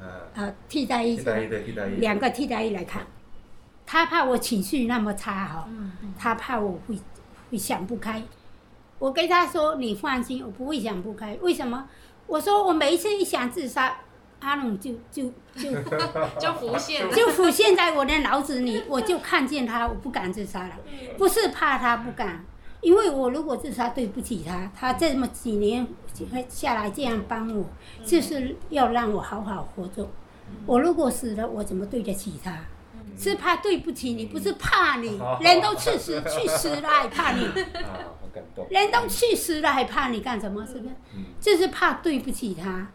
[0.00, 3.06] 呃，啊替代役替代役的替代役，两个替代役来看，
[3.86, 6.96] 他怕我情绪那么差哈、嗯他怕我会
[7.50, 8.22] 会想不开。
[8.98, 11.38] 我跟他说：“你放心，我不会想不开。
[11.40, 11.88] 为什么？
[12.28, 13.96] 我说我每一次一想自杀，
[14.40, 15.24] 阿龙就就
[15.56, 15.72] 就
[16.38, 17.12] 就浮现了。
[17.12, 20.76] 就浮现在我的脑子里，我就看见他，我不敢自杀了。
[21.16, 22.44] 不是怕他不敢，
[22.82, 25.86] 因为我如果自杀，对不起他，他这么几年
[26.48, 27.64] 下来这样帮我，
[28.04, 30.08] 就是要让我好好活着。
[30.66, 32.56] 我如果死了，我怎么对得起他？
[33.18, 35.18] 是怕对不起你，不是怕你。
[35.40, 37.48] 人都去死去死了，还怕你？
[38.70, 40.66] 人都去世了，还怕你干什么？
[40.66, 40.94] 是不是？
[41.16, 42.88] 嗯就是怕对不起他。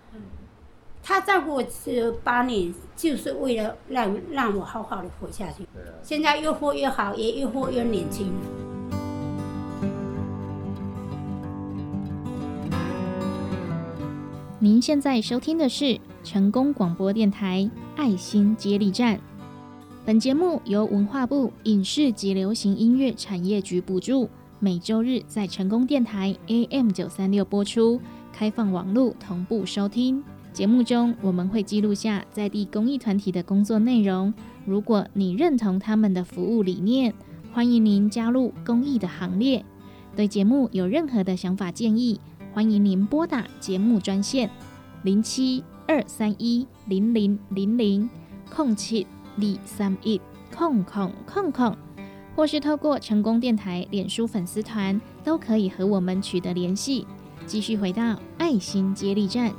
[1.06, 5.68] 他照顾我这八年，就是为了让让我好好的活下去。
[6.02, 8.32] 现在越活越好，也越活越年轻。
[14.60, 19.20] 您现在收听的是成功广播电台爱心接力站。
[20.06, 24.30] 本节目由文化部影视及流行音乐产业局补助，
[24.64, 28.00] 每周日在成功电台 AM 九三六播出，
[28.32, 30.24] 开放网络同步收听。
[30.54, 34.34] 节目中我们会记录下在地公益团体的工作内容。
[34.66, 37.14] 如果你认同他们的服务理念，
[37.52, 39.66] 欢迎您加入公益的行列。
[40.16, 42.22] 对节目有任何的想法建议，
[42.54, 44.50] 欢迎您拨打节目专线
[45.02, 48.10] 零七二三一零零零零
[48.50, 50.22] 空七二三一
[50.56, 51.76] 空空空空，
[52.36, 57.06] 或是透过成功电台脸书粉丝团，都可以和我们取得联系。
[57.46, 59.54] 继续回到爱心接力站。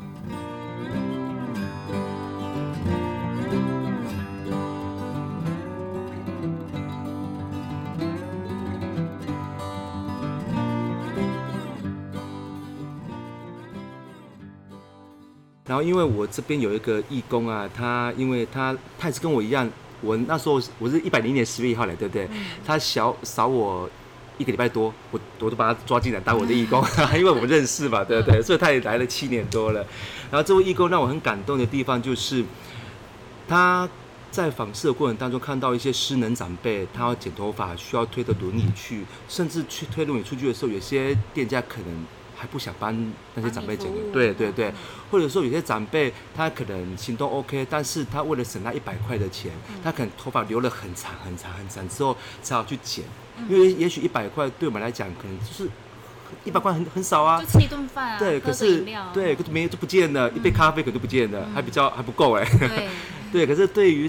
[15.66, 19.68] 然后因为我这边有一个义工啊，他因为他他也是跟我一样，
[20.04, 22.28] 我那时候我是一百零年十月一号来，对不对？
[22.66, 23.88] 他小少我
[24.38, 26.84] 一个礼拜多，我我都把他抓进来当我的义工，
[27.16, 28.42] 因为我们认识嘛，对不对？
[28.42, 29.80] 所以他也来了七年多了。
[30.30, 32.44] 然后这位义工让我很感动的地方就是
[33.48, 33.88] 他。
[34.34, 42.04] 在访视的过程当中，看到一些失能长辈，他要剪头发，需要推着轮椅去，甚至去推轮椅出去的时候，有些店家可能
[42.44, 42.94] 还不想帮
[43.34, 43.90] 那些长辈剪。
[44.12, 44.70] 对对对，
[45.10, 49.50] 或者说有些长辈他可能行动 OK，但是他为了省那一百块的钱，
[49.82, 53.02] 他可能头发留了很长很长很长之后才要去剪，
[53.48, 55.66] 因为也许一百块对我们来讲可能就是
[56.44, 62.44] 一百块很很少啊，就吃一顿饭啊，对，可是对，可是没就不见了，一杯咖啡可能就不见了，还比较还不够哎。
[62.58, 62.88] 对。
[63.34, 64.08] 对，可是对于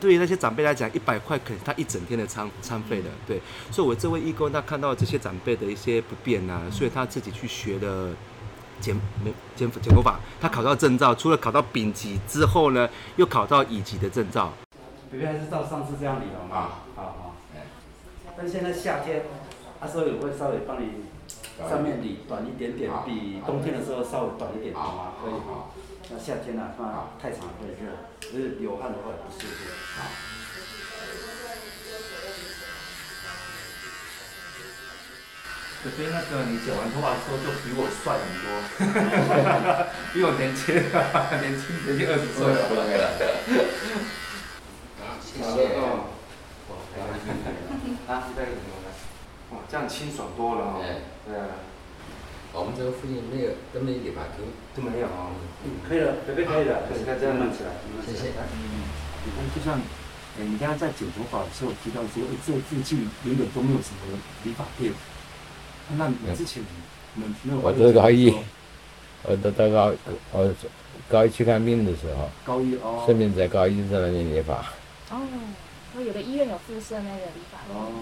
[0.00, 3.40] 对于那些长辈来讲，一百块可能他一整天的餐餐费的，对。
[3.70, 8.10] 所以，我这位义工他看到这些长辈的一些不便啊，所以他自己去学了
[8.80, 10.18] 剪没剪剪头发。
[10.40, 14.52] 他考到证照，除了考到丙级之后呢，又考到乙级的证照。
[15.12, 16.68] 北边还是照上次这样理好吗？
[16.96, 17.36] 好好。
[18.36, 19.24] 但现在夏天，
[19.78, 20.88] 他所以我会稍微帮你
[21.68, 25.12] 上面理短一点点，比冬天的时候稍微短一点，好吗？
[25.22, 25.34] 可以。
[26.12, 29.64] 那夏天呢，放太长会热，就是流汗的话不舒服。
[29.96, 29.98] 好。
[35.82, 38.46] 可是那个你剪完头发之后就比我帅很多，
[40.12, 42.58] 比我年轻，年轻年轻二十岁了。
[45.24, 45.78] 谢谢。
[48.08, 48.74] 啊，再给你们
[49.52, 50.82] 哇，这样清爽多了哦。
[51.24, 51.46] 对啊。
[52.52, 55.06] 我们这个附近没有都没理发厅，都没有
[55.86, 56.82] 可以了，绝对可以的。
[56.96, 57.70] 现在这样弄起来，
[58.06, 58.28] 谢谢。
[58.30, 58.88] 嗯，
[59.24, 59.78] 你看，就像，
[60.38, 64.92] 哎，你刚刚在九头发的时候提到说，哎，这附近原本都没有什么理发店。
[65.98, 66.62] 那你之前
[67.14, 67.60] 没没有？
[67.60, 68.34] 我都高一，
[69.24, 69.92] 我都到高，
[70.32, 70.54] 我
[71.10, 74.54] 高一去看病的时候，高一哦，顺便在高一在那边理发。
[75.10, 75.20] 哦，
[75.96, 77.58] 我有的医院有附设那个理发。
[77.74, 77.92] 哦。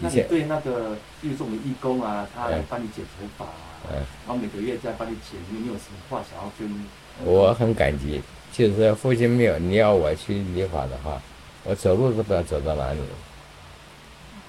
[0.00, 3.92] 那你对那个，比如说我们义工啊，他来帮你剪头发啊，
[4.26, 6.86] 然后每个月再帮你剪，你有什么话想要跟？
[7.24, 11.20] 我很感激，就是父亲没有，你要我去理发的话，
[11.64, 13.00] 我走路都不知道走到哪里。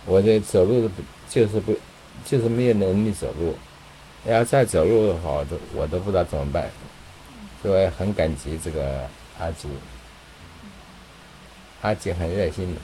[0.06, 0.90] 我这走路
[1.30, 1.76] 就是不，
[2.24, 3.56] 就是没有能力走路，
[4.26, 6.70] 要再走路的话，我都我都不知道怎么办。
[7.62, 9.68] 所以很感激这个阿吉，
[11.82, 12.82] 阿吉很热心的。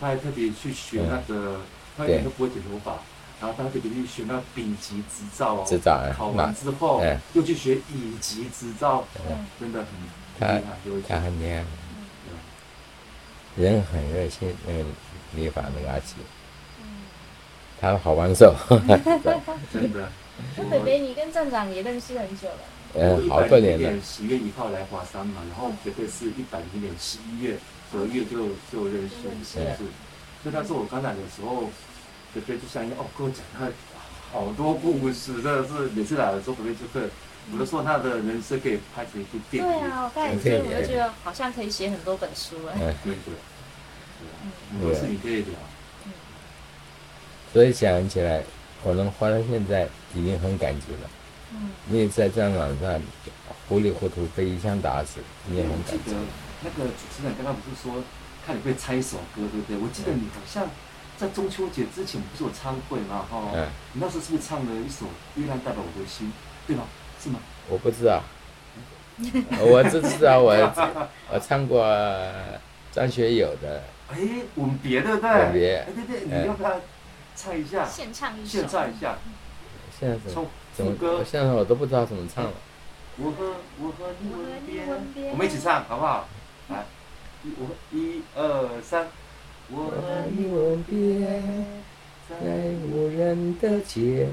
[0.00, 1.60] 他还特别去学那个，
[1.96, 2.98] 他以前都不会剪头发，
[3.40, 7.02] 然后他特别去学那丙级执照哦，执照考完之后
[7.34, 9.04] 又去学乙级执照，
[9.58, 10.08] 真的很厉
[10.38, 10.62] 害，
[11.08, 11.64] 他很厉害，
[13.56, 14.84] 人很热心，那个
[15.34, 16.14] 理发那个阿奇，
[17.80, 18.54] 他好玩手，
[19.72, 20.08] 真的。
[20.56, 22.58] 那北北，你跟站长也认识很久了，
[22.94, 24.00] 嗯，好多年了。
[24.00, 27.58] 十月一号来华山嘛，然后绝对是一百零年十一月。
[27.92, 29.76] 隔月就就认识，是，
[30.42, 31.70] 所以他说我刚来的时候，
[32.34, 33.68] 菲菲就像一样哦，跟我讲他
[34.30, 37.08] 好多故事，真的是每次来的时候，菲菲就会，
[37.52, 39.70] 有的时候他的人生可以拍成一部电影。
[39.70, 42.94] 对啊，我刚才听，我就觉得好像可以写很多本书哎。
[43.02, 43.34] 对对，
[44.70, 45.54] 很多事情可以聊。
[47.52, 48.42] 所以想起来，
[48.82, 51.10] 我能活到现在，已经很感激了。
[51.54, 51.70] 嗯。
[51.90, 53.00] 因为在战场上
[53.66, 56.14] 糊里糊涂被一枪打死，你也很感激。
[56.62, 58.02] 那个主持人刚刚不是说
[58.44, 59.76] 看你会唱一首歌，对不对？
[59.76, 60.66] 我记得你好像
[61.16, 63.24] 在中秋节之前不是有唱会吗？
[63.30, 63.50] 哈，
[63.92, 66.28] 你那时候是不是唱了一首《月亮代表我的心》，
[66.66, 66.84] 对吗？
[67.22, 67.40] 是吗？
[67.68, 68.22] 我不知道，
[69.60, 70.52] 我只知道我
[71.30, 71.84] 我唱过
[72.92, 73.82] 张学友的。
[74.10, 74.16] 哎，
[74.54, 75.30] 吻别对不对？
[75.30, 75.76] 吻别。
[75.76, 76.80] 哎对对，你要不要
[77.36, 77.84] 唱一下？
[77.84, 78.60] 现唱一首。
[78.60, 79.18] 现唱一下。
[79.98, 80.48] 现在怎么？
[80.74, 81.22] 怎么歌？
[81.24, 82.52] 现在我都不知道怎么唱了。
[83.16, 86.28] 我和我和你吻别，我们一起唱好不好？
[87.38, 89.06] 来，一我一二三，
[89.70, 89.96] 我和
[90.30, 90.94] 你吻别，
[92.28, 92.36] 在
[92.90, 94.28] 无人的街。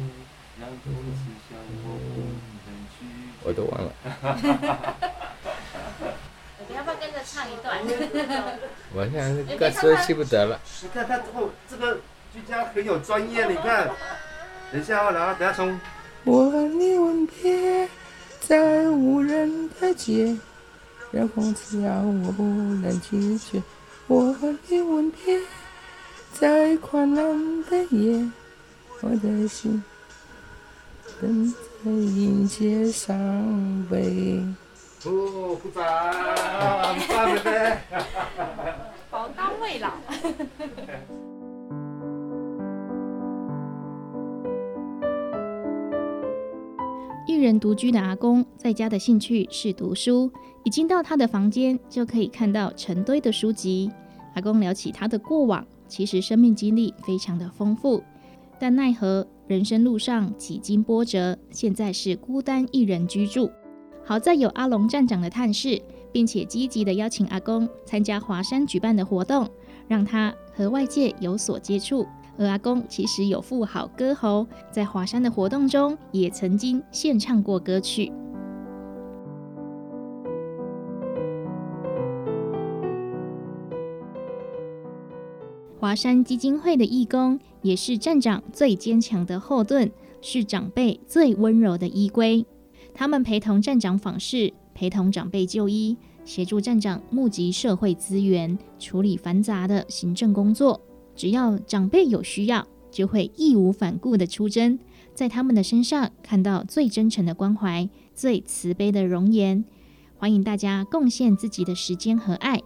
[3.43, 3.91] 我都忘了。
[6.67, 7.79] 你要不要跟着唱一段？
[8.93, 10.59] 我现在歌词记不得了。
[10.81, 11.99] 你看他哦，这个
[12.33, 13.89] 居家很有专业，你看。
[14.71, 15.79] 等一下哦，来，等下从。
[16.23, 17.87] 我和你吻别，
[18.39, 20.35] 在无人的街。
[21.15, 23.63] 让风刺咬，我不能拒绝。
[24.08, 25.39] 我和你吻别，
[26.34, 28.30] 在狂浪的夜，
[28.99, 29.82] 我的心
[31.21, 33.15] 等着迎接伤
[33.89, 34.43] 悲。
[35.06, 35.86] 哦，鼓掌，
[37.08, 37.78] 大妹妹，
[39.10, 39.30] 宝
[47.27, 50.31] 一人独居的阿公，在家的兴趣是读书。
[50.63, 53.89] 一进到他的房间，就可以看到成堆的书籍。
[54.35, 58.03] 阿公聊起他的过往，其实生命经历非常的丰富，
[58.59, 63.49] 但奈何人生路上几经波折，现在是孤单一人居住。
[64.03, 69.49] 好在有阿龙站长的探视，并且积极的邀请阿公参加华山举办的活动，
[69.88, 72.05] 让他和外界有所接触。
[72.37, 78.11] 而阿公其实有副好歌喉，在华山的活动中也曾经献唱过歌曲。
[85.79, 92.45] 华山基金会的义工也是站长最坚强的后盾，是长辈最温柔的依归。
[92.93, 100.81] 他们陪同站长访视，陪同长辈就医，协助站长募集社会资源，处理繁杂的行政工作。
[101.15, 104.78] 只要长辈有需要，就会义无反顾的出征，
[105.13, 109.63] 在他们的身上看到最真诚的关怀，最慈悲的容颜。
[110.17, 112.62] 欢迎大家贡献自己的时间和爱。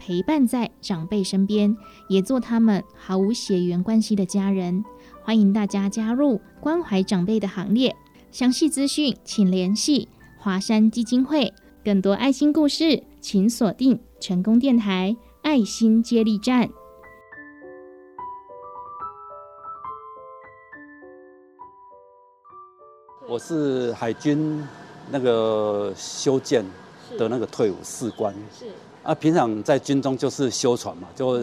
[0.00, 1.76] 陪伴在长辈身边，
[2.08, 4.84] 也做他们毫无血缘关系的家人。
[5.22, 7.94] 欢迎大家加入关怀长辈的行列。
[8.30, 10.08] 详细资讯请联系
[10.38, 11.52] 华山基金会。
[11.84, 16.68] 更多爱心故事，请锁定成功电台爱心接力站。
[23.30, 24.66] 我是海军
[25.10, 26.64] 那个修建
[27.18, 28.34] 的那个退伍士官。
[28.58, 28.64] 是。
[29.02, 31.38] 啊，平常在军中就是修船嘛，就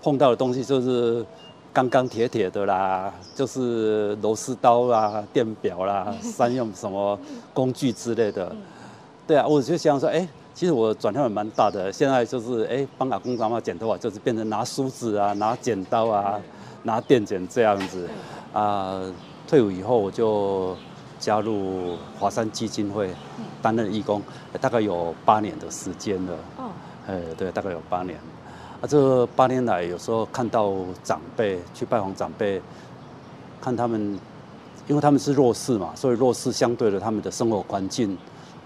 [0.00, 1.26] 碰到的东西就是
[1.72, 7.18] 钢钢铁铁的啦，就是螺丝刀啦、电表啦、三用什么
[7.52, 8.54] 工具之类的。
[9.26, 11.92] 对啊，我就想说，哎，其实我转换也蛮大的。
[11.92, 16.40] 现在就是哎，帮阿公阿妈剪头发，就是变成拿梳子啊、拿剪刀啊、
[16.84, 18.08] 拿电剪这样子。
[18.52, 19.02] 啊，
[19.48, 20.76] 退伍以后我就
[21.18, 23.14] 加入华山基金会
[23.62, 24.22] 担任义工，
[24.60, 26.32] 大概有八年的时间了。
[27.06, 28.18] 哎，对，大概有八年。
[28.80, 32.60] 啊，这八年来，有时候看到长辈去拜访长辈，
[33.60, 34.18] 看他们，
[34.86, 38.16] 因为他们是弱势嘛，所以弱势相对的，他们的生活环境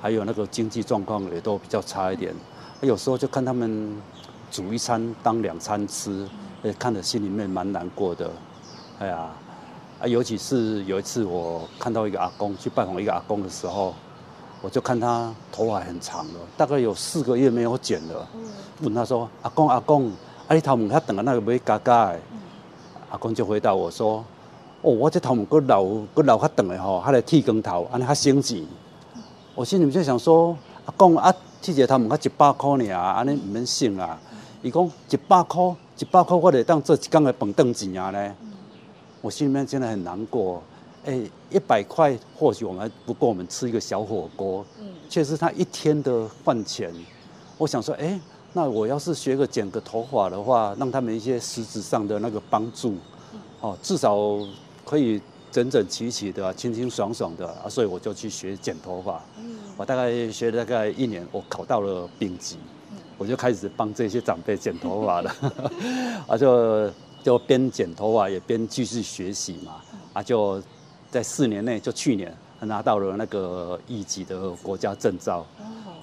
[0.00, 2.34] 还有那个经济状况也都比较差一点。
[2.80, 3.96] 有时候就看他们
[4.50, 6.26] 煮一餐当两餐吃，
[6.62, 8.28] 也看着心里面蛮难过的。
[8.98, 9.28] 哎呀，
[10.00, 13.94] 啊，尤其是有一次我看到一个阿公去拜访一个阿公的时候。
[14.62, 18.28] 我就看他头发很长了，大概有四个月没有剪了。
[18.82, 20.10] 问他说：“阿公阿公，
[20.46, 22.12] 啊你头毛他等啊那个没嘎嘎？”
[23.10, 24.22] 阿公就回答我说
[24.84, 25.82] ：“哦，我这头毛个老
[26.14, 28.62] 个老较长的吼，他来剃光头，安尼较省钱。”
[29.56, 34.20] 我心里面就想说：“阿公啊，剃一个头毛才一百块呢，安尼唔免省啊。”
[34.60, 38.34] 伊讲一百块，一百块我得当做一工的饭顿钱啊呢。
[39.20, 40.62] 我心里面真的很难过。
[41.04, 41.18] 哎，
[41.50, 44.64] 一百块或许我们不够，我们吃一个小火锅。
[44.78, 46.92] 嗯，却是他一天的饭钱。
[47.56, 48.20] 我想说，哎，
[48.52, 52.96] 那我要是学个剪个头发的话，让他们一些实质上的那个帮助，
[53.60, 54.16] 哦，至少
[54.84, 57.68] 可以整整齐齐的、清清爽爽的啊。
[57.68, 59.22] 所以我就去学剪头发。
[59.38, 62.58] 嗯，我大概学了大概一年，我考到了丙级，
[63.16, 65.34] 我就开始帮这些长辈剪头发了。
[66.28, 66.90] 啊，就
[67.22, 69.76] 就边剪头发也边继续学习嘛。
[70.12, 70.62] 啊，就。
[71.12, 75.44] 在四年内，就去年拿到了那个一级的国家证照。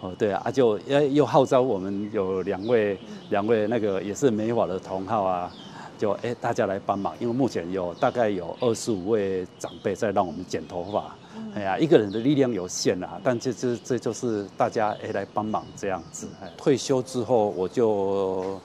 [0.02, 3.00] 哦，对啊，就又又号召我们有两位
[3.30, 5.50] 两位那个也是美法的同好啊，
[5.98, 11.16] 就哎大家来帮忙，因为目前有大概有二十五位长辈在让我们剪头发。
[11.56, 16.28] 哎呀，一个人的力量有限啊，但这这这就是大家哎来帮忙这样子。
[16.58, 18.60] 退休之后我就。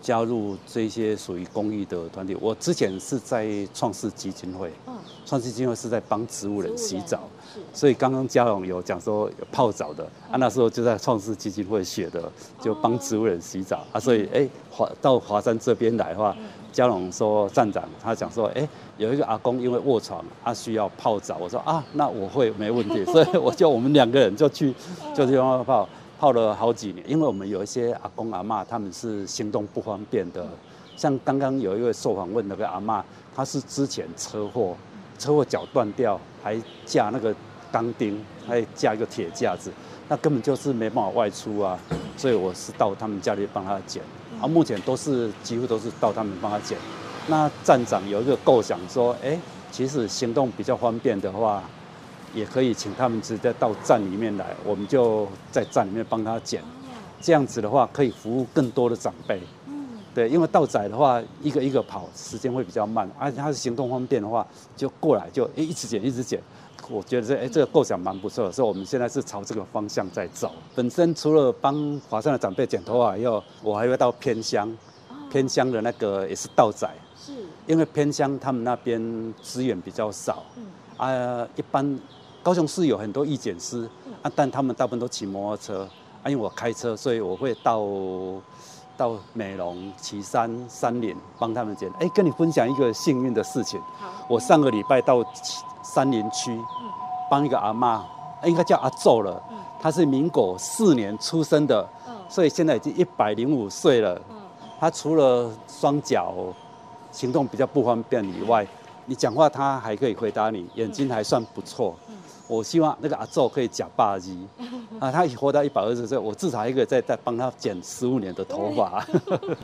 [0.00, 4.72] 加入这些属于公益的团体，我之前是在创世基金会，
[5.26, 7.20] 创世基金会是在帮植物人洗澡，
[7.74, 13.84] 所以刚刚嘉荣有讲说泡澡的，啊那时候就在创世基金会学的，就帮植物人洗澡。
[13.92, 16.34] 啊，所以哎华到华山这边来的话，
[16.72, 24.74] 嘉荣说站长他讲说哎有一个阿公因为卧床他需要泡澡，我说啊那我会没问题，所以我就我们两个人就去
[25.14, 25.88] 就去帮他泡。
[26.20, 30.46] 泡了好几年，因为我们有一些阿公阿妈，他们是行动不方便的。
[30.94, 33.02] 像刚刚有一位受访问那个阿妈，
[33.34, 34.76] 她是之前车祸，
[35.18, 37.34] 车祸脚断掉，还架那个
[37.72, 39.72] 钢钉，还架一个铁架子，
[40.10, 41.78] 那根本就是没办法外出啊。
[42.18, 44.02] 所以我是到他们家里帮他剪，
[44.42, 46.76] 啊，目前都是几乎都是到他们帮他剪。
[47.28, 49.38] 那站长有一个构想说，哎，
[49.72, 51.64] 其实行动比较方便的话。
[52.34, 56.62] 也可以请他们直接到站里面来，我们就在站里面帮他剪，
[57.20, 59.40] 这样子的话可以服务更多的长辈。
[59.66, 66.40] 嗯，对，因为道仔的话，一个一个跑，时间会比较慢，而且他是行动方便的话，就过来就一直剪一直剪。
[66.88, 70.52] 我觉得这哎这个构想蛮不错的，所以我们现在是朝这个方向在走。
[70.74, 74.72] 本身除了帮华山的长辈剪头发以后，我还会到偏乡，
[75.30, 77.32] 偏乡的那个也是道仔，是，
[77.66, 80.66] 因为偏乡他们那边资源比较少，嗯。
[80.96, 81.98] 啊，一般
[82.42, 83.88] 高雄市有很多义检师，
[84.22, 85.88] 啊，但他们大部分都骑摩托车，
[86.22, 87.84] 啊，因为我开车，所以我会到
[88.96, 91.90] 到美容、旗山、山林帮他们剪。
[92.00, 93.80] 哎，跟你分享一个幸运的事情，
[94.26, 96.58] 我上个礼拜到旗山林区
[97.30, 98.04] 帮一个阿妈，
[98.44, 99.56] 应该叫阿昼了，嗯。
[99.80, 102.14] 她是民国四年出生的，嗯。
[102.28, 104.20] 所以现在已经一百零五岁了。
[104.30, 104.36] 嗯。
[104.78, 106.34] 他除了双脚
[107.12, 108.66] 行动比较不方便以外，
[109.04, 111.94] 你讲话她还可以回答你，眼睛还算不错。
[112.50, 114.36] 我希望那个阿昼可以假霸基
[114.98, 119.06] 啊，他活到一百二十岁，我至少还可以再再帮他剪十五年的头发。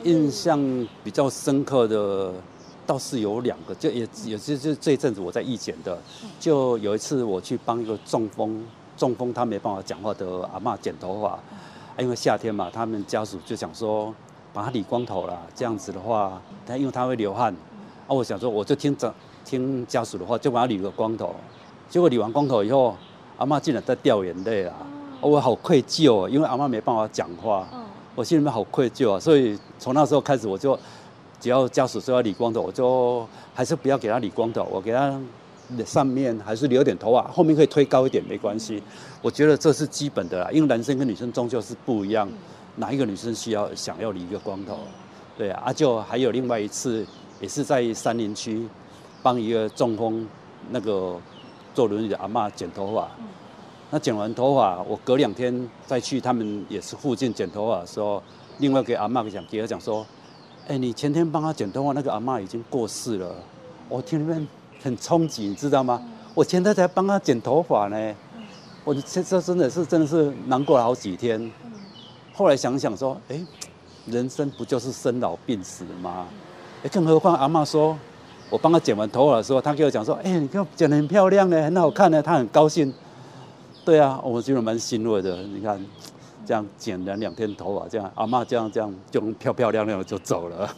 [0.03, 0.57] 印象
[1.03, 2.33] 比较深刻的
[2.85, 5.99] 倒是有两个，就也也是就这一阵子我在义剪的，
[6.39, 8.65] 就有一次我去帮一个中风
[8.95, 11.37] 中风他没办法讲话的阿嬷剪头发，
[12.01, 14.15] 因为夏天嘛，他们家属就想说
[14.53, 17.53] 把他理光头了，这样子的话，他因为他会流汗，
[18.07, 19.13] 啊，我想说我就听着
[19.43, 21.35] 听家属的话，就把他理个光头。
[21.89, 22.95] 结果理完光头以后，
[23.37, 24.75] 阿嬷竟然在掉眼泪啊！
[25.21, 27.79] 我好愧疚哦，因为阿嬷没办法讲话，嗯
[28.13, 29.19] 我心里面好愧疚啊。
[29.19, 30.77] 所以从那时候开始，我就
[31.39, 35.17] 只要家属说要理光头，我就还是不要给他理光头，我给他
[35.85, 38.81] 上面还是留点头发，后面可以推高一点没关系。
[39.21, 42.27] 我觉得这是基本的啦，因为男生跟女生终究是不一样，
[42.75, 44.79] 哪一个女生需要想要理一个光头？
[45.37, 47.05] 对啊，啊舅还有另外一次，
[47.39, 48.67] 也是在山林区
[49.21, 50.27] 帮一个中风
[50.71, 51.15] 那个
[51.77, 53.07] 坐轮椅的阿嬷剪头发。
[53.91, 58.19] 那剪完头发，我隔两天再去他们也是附近剪头发的时候，
[58.57, 60.03] 另外给阿嬷讲，给他讲说，
[60.67, 63.31] 哎、你前天帮他剪头发，那个阿嬷已经过世了。
[63.87, 64.47] 我听里面
[64.81, 66.01] 很冲击，你知道吗？
[66.33, 68.15] 我前天才帮他剪头发呢，
[68.83, 71.51] 我这这真的是真的是难过了好几天。
[72.33, 73.39] 后来想想说，哎、
[74.07, 76.25] 人生不就是生老病死吗？
[76.83, 77.95] 哎，更何况阿嬷说，
[78.49, 82.93] 我帮他剪完头发的时候，他跟我讲说，哎、你看我剪得很漂亮呢，很好看呢，他很高兴。
[83.83, 85.37] 对啊，我觉得蛮欣慰的。
[85.43, 85.79] 你看，
[86.45, 90.69] 这样剪了两天头发，这样阿嬷这样这样就漂漂亮亮的就走了。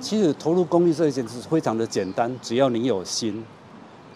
[0.00, 3.44] 其实投入公益这一件事非常的简单，只要你有心，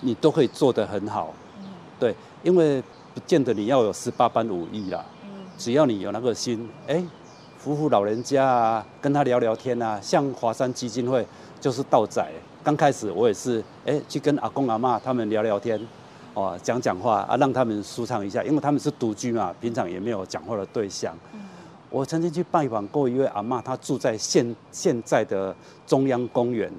[0.00, 1.32] 你都可以做得很好。
[1.98, 2.82] 对，因为
[3.14, 5.04] 不见得你要有十八般武艺啦，
[5.58, 7.04] 只要你有那个心，哎，
[7.58, 10.00] 扶扶老人家啊，跟他聊聊天啊。
[10.00, 11.26] 像华山基金会
[11.61, 12.24] 就是道仔，
[12.62, 15.80] 刚开始我也是，哎，去跟阿公阿妈他们聊聊天，
[16.34, 21.16] 哦，讲讲话啊，让他们舒畅一下，因为他们是独居嘛，平常也没有讲话的对象。
[21.88, 25.54] 我曾经去拜访过一位阿妈，她住在现现在的
[25.86, 26.70] 中央公园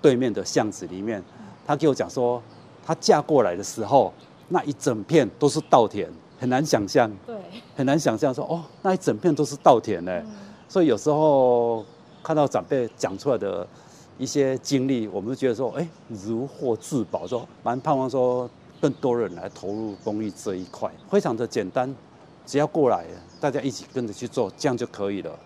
[0.00, 1.22] 对面的巷子里面。
[1.66, 2.42] 她给我讲说，
[2.84, 4.12] 她嫁过来的时候，
[4.48, 6.08] 那一整片都是稻田，
[6.40, 7.36] 很难想象，对，
[7.76, 10.22] 很难想象说哦，那一整片都是稻田呢。
[10.68, 11.84] 所以有时候
[12.24, 13.64] 看到长辈讲出来的
[14.18, 18.48] 一些经历，我们就觉得说，哎，如获至宝，说蛮盼望说
[18.80, 21.94] 更多人来投入公益这一块，非常的简单，
[22.46, 23.04] 只要过来，
[23.40, 25.38] 大家一起跟着去做，这样就可以了。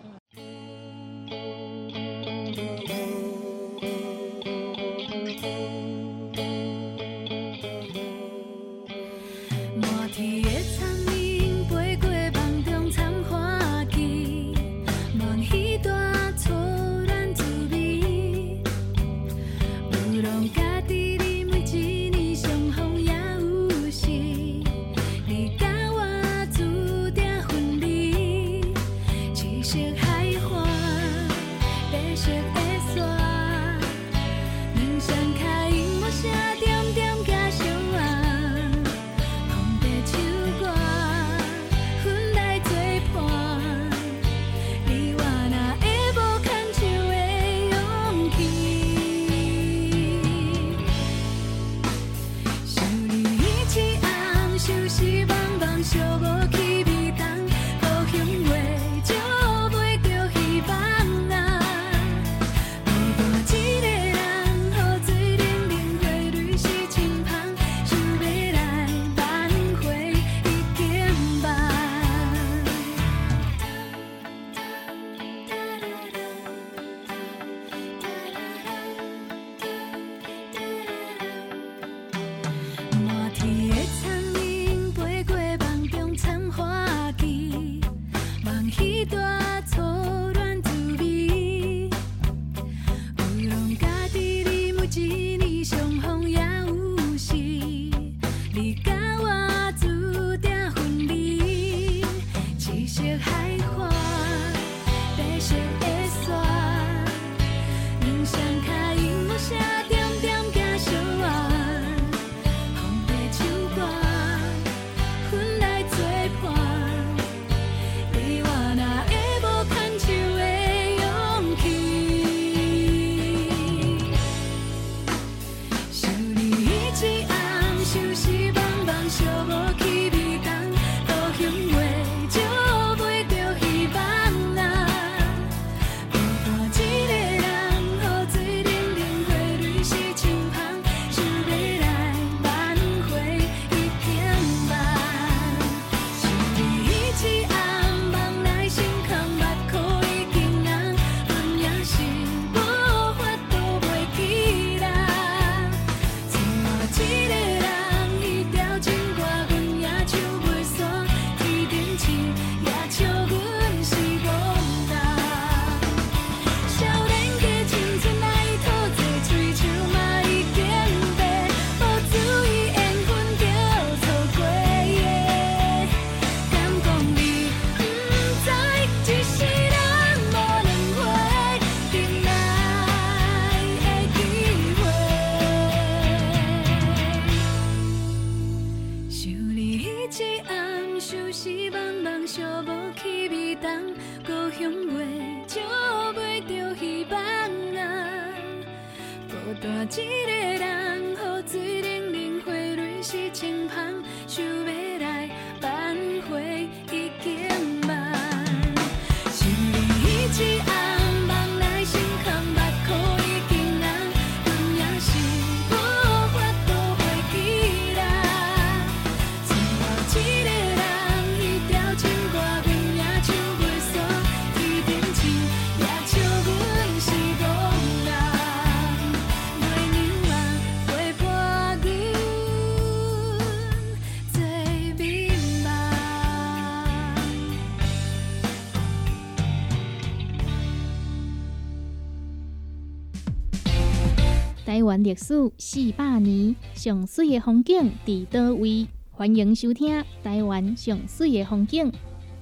[244.91, 248.88] 台湾历史四百年，上水的风景伫倒位？
[249.12, 251.93] 欢迎收听《台湾上水的风景》，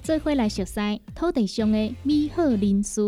[0.01, 3.01] 做伙来熟悉土地上的美好人事。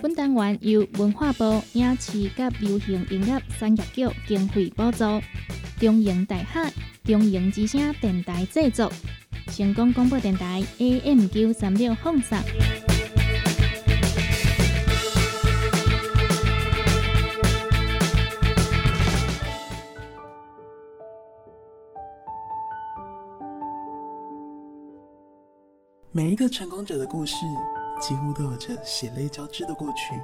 [0.00, 2.30] 本单元由文化部影视及
[2.60, 5.04] 流行音乐产业局经费补助，
[5.80, 6.72] 中营大海、
[7.02, 8.88] 中营之声电台制作，
[9.48, 12.38] 成功广播电台 AM 九三六放送。
[26.14, 27.46] 每一个成功者的故事，
[27.98, 30.20] 几乎都有着血泪交织的过去。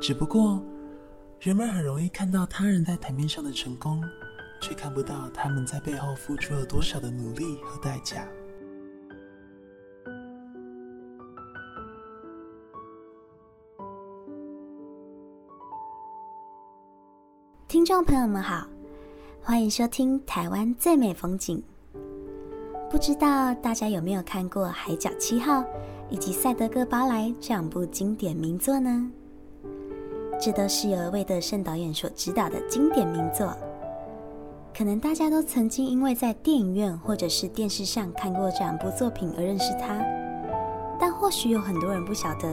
[0.00, 0.60] 只不过，
[1.38, 4.02] 人们很容易看到他人在台面上的成功，
[4.60, 8.26] 却看不到他们在背后付出了多少的努力和代价。
[17.68, 18.66] 听众朋友们好，
[19.40, 21.56] 欢迎收听《台湾最美风景》。
[22.90, 25.60] 不知道大家有没有看过《海角七号》
[26.08, 29.10] 以及《赛德克巴莱》这两部经典名作呢？
[30.40, 33.54] 这都是由魏德胜导演所执导的经典名作。
[34.74, 40.02] 可能大家都曾经因为在电影院或者是电视上看过这两部作品而认识他，
[40.98, 42.50] 但或许有很多人不晓得，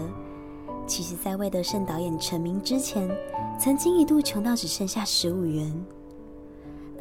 [0.86, 3.10] 其实，在魏德胜导演成名之前，
[3.58, 5.86] 曾经一度穷到只剩下十五元。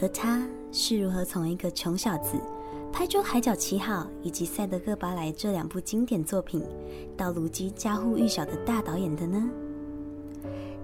[0.00, 2.36] 而他是如何从一个穷小子
[2.94, 6.64] 拍出《海角七号》以及《赛德克巴莱》这两部经典作品，
[7.16, 9.50] 到如今家喻户晓的大导演的呢？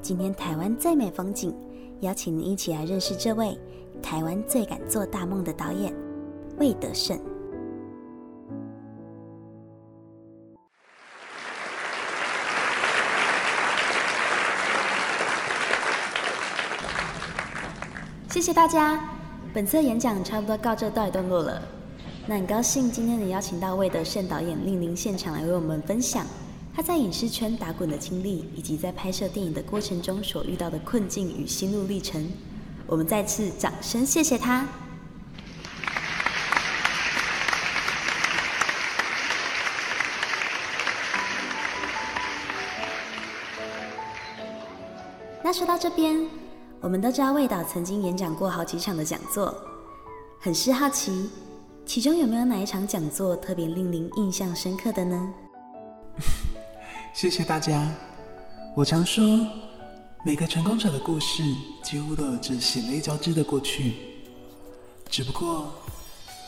[0.02, 1.54] 今天台湾最美风景，
[2.00, 3.56] 邀请您一起来认识这位
[4.02, 5.94] 台湾最敢做大梦的导演
[6.58, 7.16] 魏德胜。
[18.28, 19.00] 谢谢大家，
[19.54, 21.62] 本次演讲差不多告这告一段落了。
[22.30, 26.24] 那很高兴今天能邀请到魏德胜导演莅临现场来为我们分享
[26.72, 32.24] 他在影视圈打滚的经历，以及在拍摄电影的过程中所遇到的困境与心路历程。
[32.86, 34.64] 我们再次掌声谢谢他。
[45.42, 46.24] 那说到这边，
[46.80, 49.52] 我们都知道魏导曾经演讲过好几场的讲座，
[50.38, 51.28] 很是好奇，
[51.90, 55.34] 其中有没有哪一场讲座特别令您印象深刻的呢？
[57.12, 57.92] 谢谢大家。
[58.76, 59.24] 我常说，
[60.24, 61.42] 每个成功者的故事
[61.82, 63.94] 几乎都有着血泪交织的过去。
[65.08, 65.66] 只不过，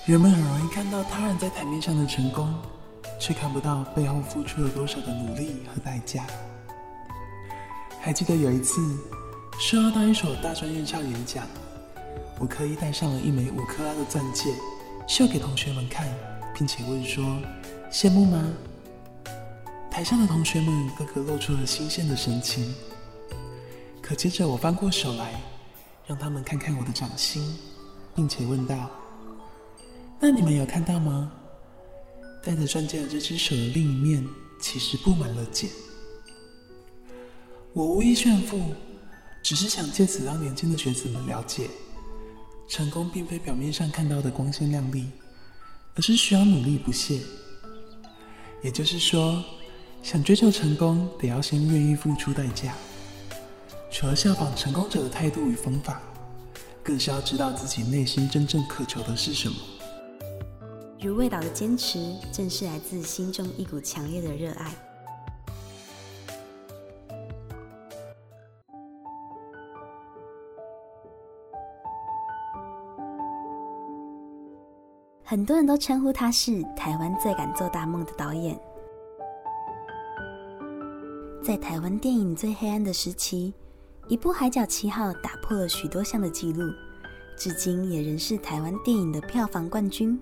[0.06, 2.54] 人们很容易看到他人在台面上的成功，
[3.18, 6.24] 却看不到背后付出了多少的努力和代价。
[8.00, 8.80] 还记得有一次，
[9.58, 11.44] 受邀到一所大专院校演讲，
[12.38, 14.54] 我刻意戴上了一枚五克拉的钻戒，
[15.12, 16.08] 秀给同学们看，
[16.54, 17.38] 并且问说
[17.92, 18.50] ：“羡慕吗？”
[19.92, 22.74] 台上的同学们个个露出了新鲜的神情。
[24.00, 25.38] 可接着我翻过手来，
[26.06, 27.58] 让他们看看我的掌心，
[28.14, 28.90] 并且问道
[30.18, 31.30] ：“那你们有看到吗？
[32.42, 34.26] 戴着钻戒的这只手的另一面，
[34.62, 35.68] 其实布满了茧。”
[37.74, 38.58] 我无意炫富，
[39.42, 41.68] 只是想借此让年轻的学子们了解，
[42.68, 45.10] 成功并非表面上看到的光鲜亮丽，
[45.94, 47.20] 而是需要努力不懈。
[48.62, 49.42] 也就是说，
[50.02, 52.74] 想追求成功，得要先愿意付出代价。
[53.90, 56.00] 除了效仿成功者的态度与方法，
[56.82, 59.56] 更是要知道自己内心真正渴求的是什么。
[61.00, 64.72] 如味道的坚持，正是来自心中一股强烈的热爱。
[75.32, 78.54] 很多人都称呼他是台湾最敢做大梦的导演。
[81.42, 83.54] 在台湾电影最黑暗的时期，
[84.08, 86.70] 一部《海角七号》打破了许多项的记录，
[87.34, 90.20] 至今也仍是台湾电影的票房冠军。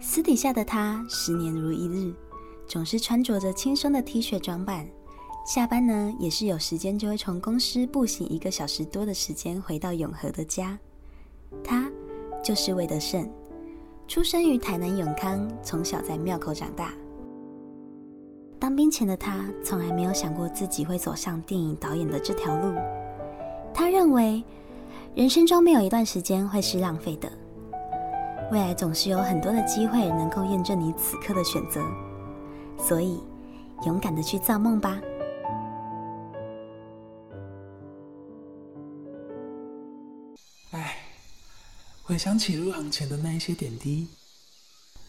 [0.00, 2.12] 私底下的他，十年如一日，
[2.66, 4.84] 总是穿着着轻松的 T 恤装扮。
[5.46, 10.76] 下班呢，也是有时间就会从公司步行一个小时多的时间回到永和的家。
[11.62, 11.88] 他
[12.42, 13.30] 就是魏德胜，
[14.08, 16.94] 出生于台南永康，从小在庙口长大。
[18.58, 22.74] 当兵前的他，从来没有想过自己会走上电影导演的这条路。
[23.74, 24.42] 他认为，
[25.14, 27.30] 人生中没有一段时间会是浪费的，
[28.50, 31.82] 未来总是有很多的机会能够验证你此刻的选择。
[32.78, 33.22] 所以，
[33.84, 34.98] 勇敢的去造梦吧。
[42.08, 44.08] 回想起入行前的那一些点滴，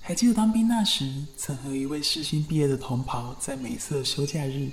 [0.02, 4.70] 还记得当兵那时，曾和一位世新毕业的同袍，在每次的休假日，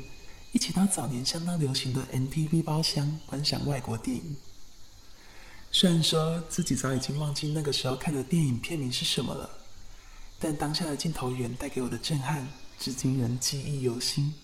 [0.50, 4.36] 一起到早年相当流行的 NTV 包厢观赏外国电影。
[5.70, 9.48] 虽然说自己早已经忘记那个时候看的电影片名是什么了，
[10.40, 12.44] 但当下的镜头源带给我的震撼，
[12.76, 14.34] 至今仍记忆犹新。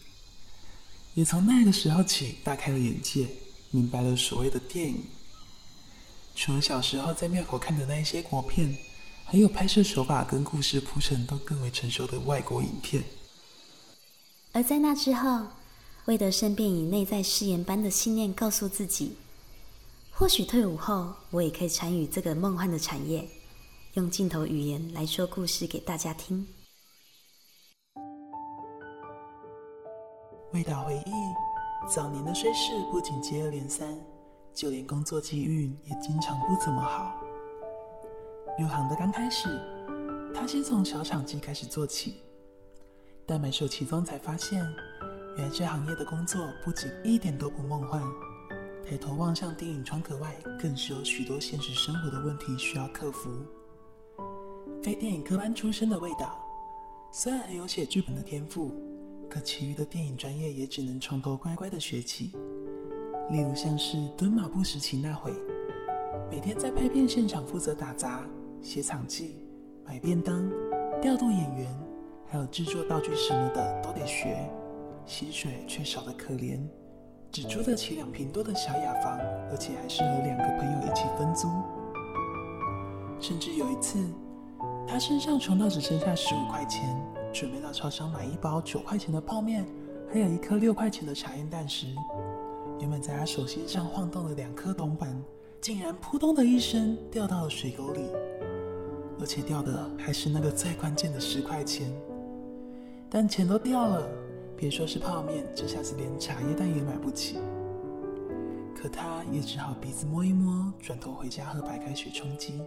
[1.15, 3.27] 也从那个时候起，大开了眼界，
[3.73, 5.03] 明白了所谓的电影。
[6.45, 8.77] 除了小时候在庙口看的那一些国片，
[9.25, 13.01] 还有拍摄手法跟故事铺陈都更为成熟的外国影片。
[14.51, 15.47] 而在那之后，
[16.07, 19.17] 魏德胜便以内在誓言般的信念告诉自己：
[20.11, 23.25] 或许退伍后，我也可以参与这个梦幻的产业，
[23.95, 26.45] 用镜头语言来说故事给大家听。
[30.53, 31.13] 魏导回忆，
[31.89, 33.97] 早年的虽事不仅接二连三，
[34.55, 37.13] 就连工作机遇也经常不怎么好。
[38.59, 39.49] 入行的刚开始，
[40.35, 42.17] 他先从小场记开始做起，
[43.27, 44.63] 但埋首其中才发现，
[45.37, 48.03] 原来这行业的工作不仅一点都不梦幻，
[48.87, 53.31] 抬头望向电影窗口外，更是有许多现实生活的问题需要克服。
[54.83, 56.39] 非电影科班出身的魏导，
[57.11, 58.75] 虽然很有写剧本的天赋。
[59.31, 62.33] 可其余的电影专业也只能从头乖乖的学起，
[63.33, 65.33] 例如像是蹲马步时期那会，
[66.31, 68.21] 每天在拍片现场负责打杂、
[68.61, 69.37] 写场记、
[69.87, 70.47] 买便当、
[71.01, 71.67] 调度演员，
[72.29, 74.47] 还有制作道具什么的都得学，
[75.07, 76.61] 薪水却少得可怜，
[77.31, 79.19] 只租得起两平多的小雅房，
[79.51, 81.49] 而且还是和两个朋友一起分租。
[83.19, 83.99] 甚至有一次，
[84.87, 86.95] 他身上穷到只剩下十五块钱。
[87.33, 89.65] 准备到超商买一包九块钱的泡面，
[90.13, 91.87] 还有一颗六块钱的茶叶蛋时，
[92.83, 95.17] 原本在他手心上晃动的两颗铜板，
[95.61, 98.01] 竟然扑通的一声掉到了水沟里，
[99.21, 101.89] 而且掉的还是那个最关键的十块钱。
[103.09, 104.05] 但钱都掉了，
[104.57, 107.39] 别说是泡面，这下子连茶叶蛋也买不起。
[108.75, 112.61] 可他也只好鼻子摸一摸，转头回家喝白开水充饥。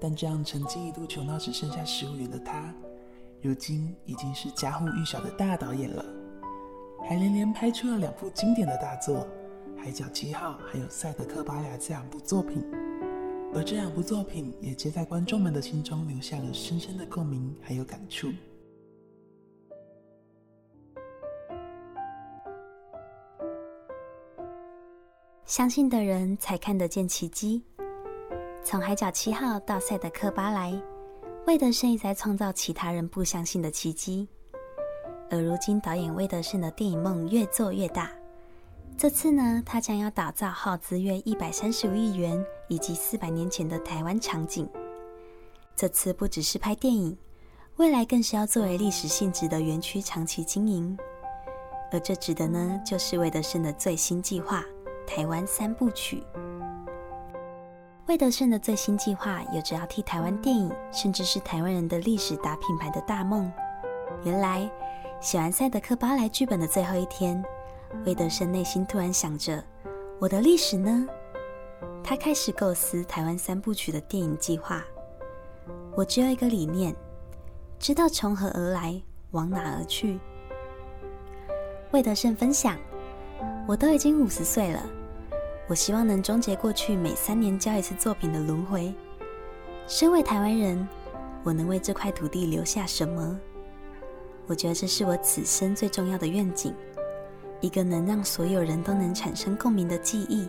[0.00, 2.72] 但这样曾经一度穷到只剩下十五元的他，
[3.42, 6.02] 如今已经是家喻户晓的大导演了，
[7.06, 9.26] 还连连拍出了两部经典的大作
[9.78, 12.64] 《海角七号》还有《赛德克巴莱》这两部作品，
[13.54, 18.32] 而这两部作品也皆在观众们的心中留下了深深的共鸣还有感触。
[25.44, 27.62] 相信的人才看得见奇迹。
[28.62, 30.72] 从《海角七号》到《赛德克巴莱》，
[31.46, 34.26] 魏德胜一直在创造其他人不相信的奇迹。
[35.34, 38.08] 而如今，导演魏德胜的电影梦越做越大。
[38.96, 44.68] 这次呢，他将要打造耗资约一百三十五亿元以及四百年前的台湾场景。
[45.74, 47.18] 这次不只是拍电影，
[47.78, 50.96] 未来更是要作为历史性质的园区长期经营。
[51.90, 54.64] 而这指的呢，就是魏德胜的最新计划——
[55.04, 56.22] 台湾三部曲。
[58.06, 63.52] 魏德胜的最新计划有着要替台湾电影，甚至是台湾人的历史打品牌的大梦。
[64.22, 64.70] 原来，
[65.24, 67.42] 写完《赛德克巴莱》剧本的最后一天，
[68.04, 69.64] 魏德胜内心突然想着
[70.20, 71.08] ：“我的历史呢？”
[72.04, 74.84] 他开始构思台湾三部曲的电影计划。
[75.96, 76.94] 我只有一个理念，
[77.78, 79.00] 知道从何而来，
[79.30, 80.20] 往哪而去。
[81.92, 82.76] 魏德胜分享
[83.66, 84.86] ：“我都已经五十岁了。”
[85.68, 88.94] 我希望能终结过去每三年交一次作品的轮回。
[89.86, 90.86] 身为台湾人，
[91.42, 93.40] 我能为这块土地留下什么？
[94.46, 96.74] 我觉得这是我此生最重要的愿景，
[97.60, 100.46] 一个能让所有人都能产生共鸣的记忆。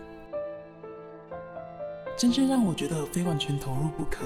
[2.18, 4.26] 真正让我觉得非完全投入不可，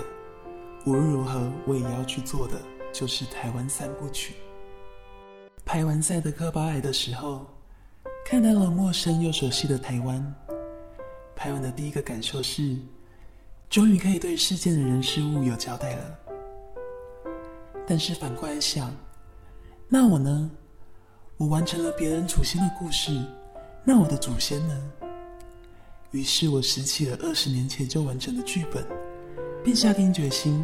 [0.86, 2.60] 无论如何我也要去做的，
[2.92, 4.36] 就是台湾三部曲。
[5.66, 7.46] 拍完赛德克巴莱的时候，
[8.26, 10.36] 看到了陌生又熟悉的台湾。
[11.36, 12.76] 拍完的第一个感受是，
[13.70, 16.20] 终于可以对世间的人事物有交代了。
[17.88, 18.92] 但是反过来想，
[19.92, 20.52] 那我呢？
[21.38, 23.12] 我完成了别人祖先的故事，
[23.84, 24.80] 那我的祖先呢？
[26.12, 28.86] 于是我拾起了二十年前就完成的剧本，
[29.64, 30.64] 并下定决心，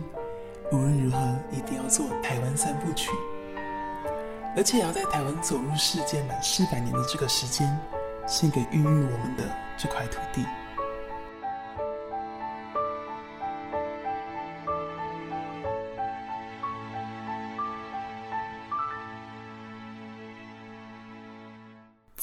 [0.71, 1.17] 无论如何
[1.51, 3.09] 一定要做台湾三部曲，
[4.55, 7.80] 而且要在台湾走入世界满四百年的这个时间，
[8.28, 9.43] 献给孕育我们的
[9.76, 10.45] 这块土地。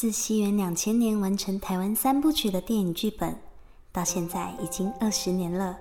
[0.02, 3.38] 自西元两千年完成台湾三部曲的电影剧本，
[3.92, 5.78] 到现在已经二十年了。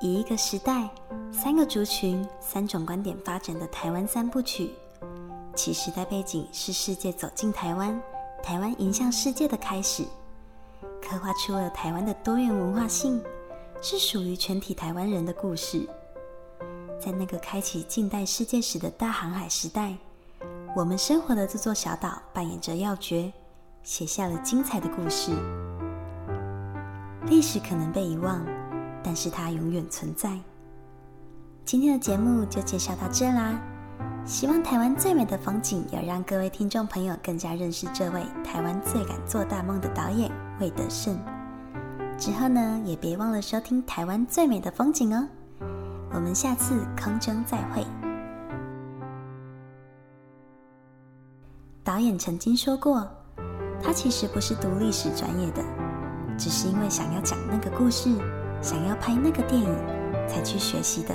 [0.00, 0.88] 以一个时代、
[1.32, 4.70] 三个族群、三种观点发展的台湾三部曲，
[5.56, 8.00] 其时代背景是世界走进台湾、
[8.40, 10.04] 台湾迎向世界的开始，
[11.02, 13.20] 刻画出了台湾的多元文化性，
[13.82, 15.88] 是属于全体台湾人的故事。
[17.00, 19.96] 在那个开启近代世界史的大航海时代。
[20.76, 23.32] 我们生活的这座小岛扮演着要诀，
[23.82, 25.32] 写下了精彩的故事。
[27.26, 28.44] 历史可能被遗忘，
[29.02, 30.38] 但是它永远存在。
[31.64, 33.60] 今天的节目就介绍到这啦，
[34.24, 41.18] 希望台湾最美的风景有让各位听众朋友更加认识这位台湾最敢做大梦的导演魏德胜。
[42.16, 45.26] 之后呢，也别忘了收听台湾最美的风景哦。
[46.12, 47.84] 我们下次空中再会。
[51.88, 53.08] 导演曾经说过，
[53.82, 55.64] 他其实不是读历史专业的，
[56.36, 58.10] 只是因为想要讲那个故事，
[58.60, 59.74] 想要拍那个电影，
[60.28, 61.14] 才去学习的。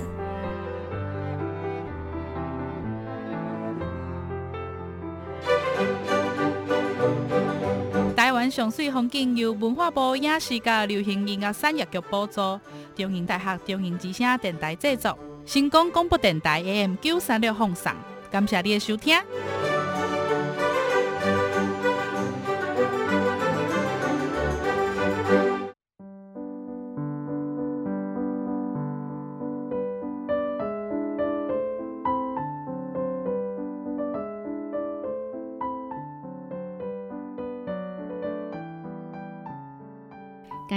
[8.15, 12.59] 台湾上水风景由文化部影视甲流行音乐产业局补助，
[12.95, 15.15] 中英大学中英之声电台制作，
[15.45, 17.93] 成功广播电台 AM 九三六放送，
[18.31, 19.15] 感谢你的收听。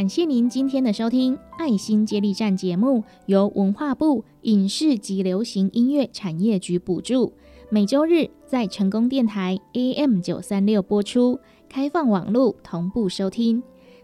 [0.06, 7.32] 感谢您今天的收听，《爱心接力站》节目由文化部影视及流行音乐产业局补助，
[7.70, 13.60] 每周日在成功电台 AM 九三六播出，开放网络同步收听。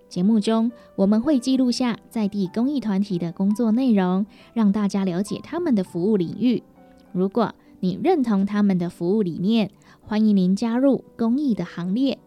[0.09, 6.65] 节目中我们会记录下在地公益团体的工作内容，让大家了解他们的服务领域。
[7.13, 12.19] 如果你认同他们的服务理念，欢迎您加入公益的行列。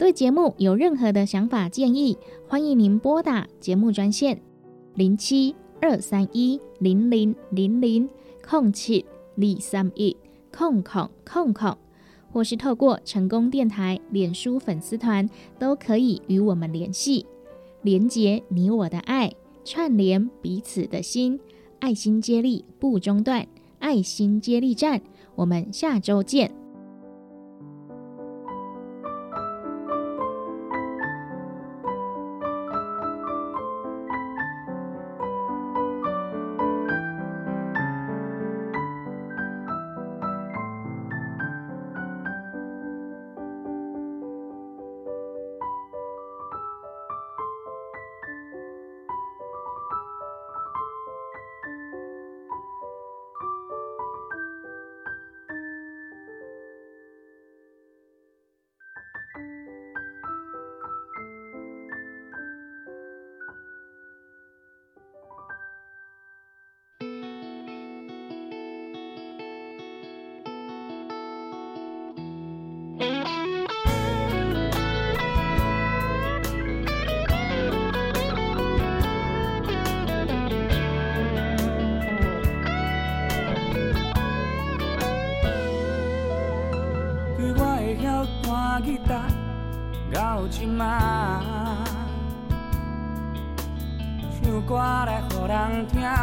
[0.00, 2.16] 对节目有任何的想法建议，
[2.48, 4.40] 欢迎您拨打节目专线
[4.94, 8.08] 零七二三一零零零零
[8.42, 9.04] 空七
[9.36, 10.16] 二三一
[10.50, 11.76] 空空空空，
[12.32, 15.28] 或是透过成功电台脸书粉丝团
[15.58, 17.26] 都可以与我们联系，
[17.82, 19.30] 连接你我的爱，
[19.66, 21.38] 串联彼此的心，
[21.78, 23.46] 爱心接力不中断，
[23.80, 25.02] 爱心接力站，
[25.34, 26.59] 我们下周见。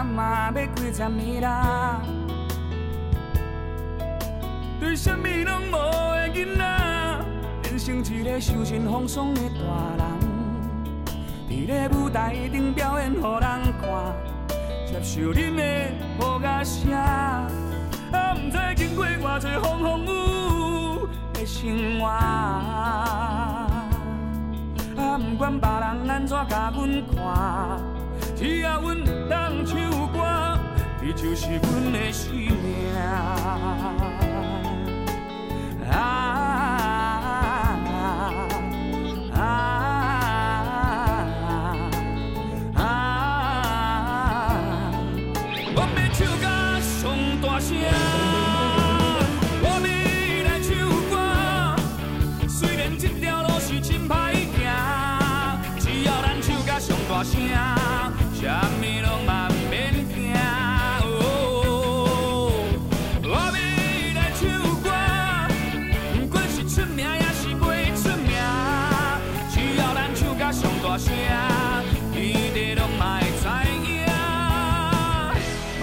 [0.05, 2.01] 嘛要几十年啦。
[4.79, 5.73] 对什么拢无
[6.15, 6.61] 的囡仔，
[7.63, 9.59] 变成一个受尽风霜的大
[9.97, 10.05] 人，
[11.49, 13.41] 伫咧舞台顶表演互人
[13.81, 14.13] 看，
[14.85, 15.63] 接受恁的
[16.19, 17.47] 好甲声，啊，
[18.35, 22.05] 毋知经过偌济风风雨雨的生活。
[22.07, 23.81] 啊，
[24.95, 27.81] 不管别人安怎甲阮看，
[28.35, 28.95] 只要阮
[29.57, 30.59] 会当唱歌，
[31.01, 32.51] 你就是阮的生命。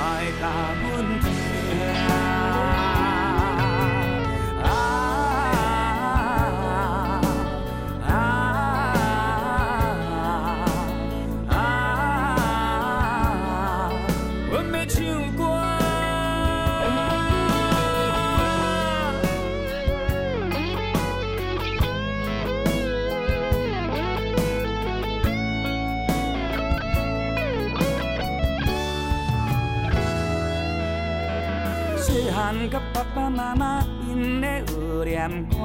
[0.04, 1.43] 爱他，阮
[33.56, 34.74] 妈妈因咧学
[35.04, 35.58] 念歌，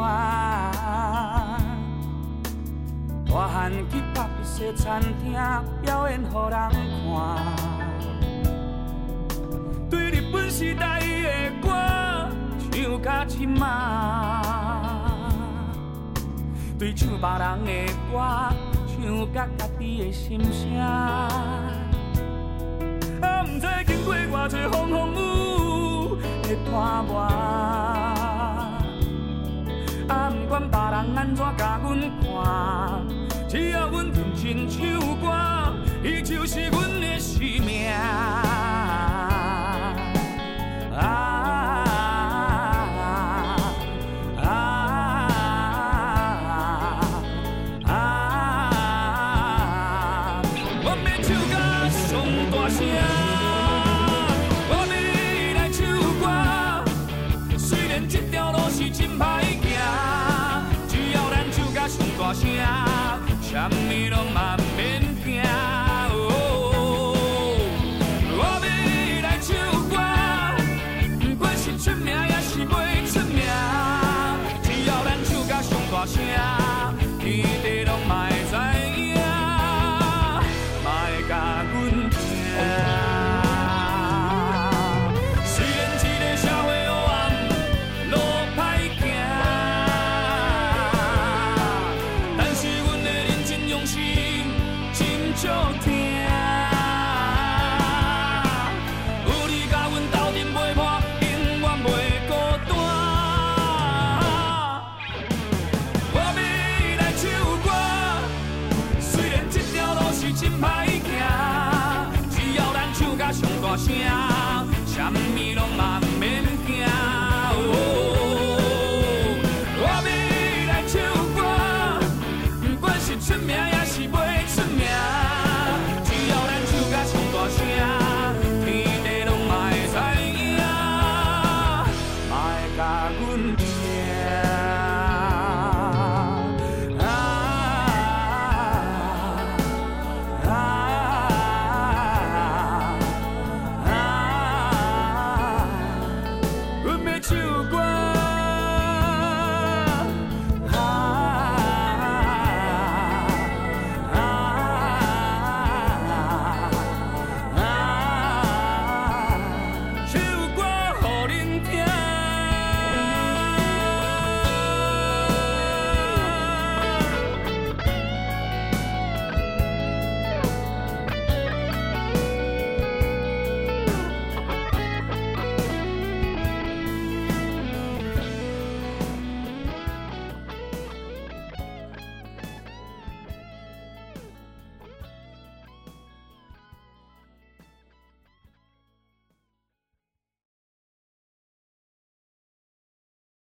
[3.26, 5.34] 大汉去拍一些餐厅
[5.82, 6.78] 表演，互人看。
[9.90, 11.68] 对日本时代的歌
[12.72, 13.66] 唱甲深嘛，
[16.78, 18.20] 对唱别人的歌
[18.86, 20.80] 唱甲家己的心声。
[20.80, 21.28] 啊，
[23.20, 23.26] 不
[23.60, 25.69] 知经过偌多风风雨。
[26.50, 26.74] 的看
[27.08, 27.20] 我，
[30.10, 31.88] 啊，不管别人安怎甲阮
[32.20, 32.28] 看，
[33.48, 34.80] 只要阮认真唱
[35.22, 35.30] 歌，
[36.04, 37.92] 伊就是阮的生命。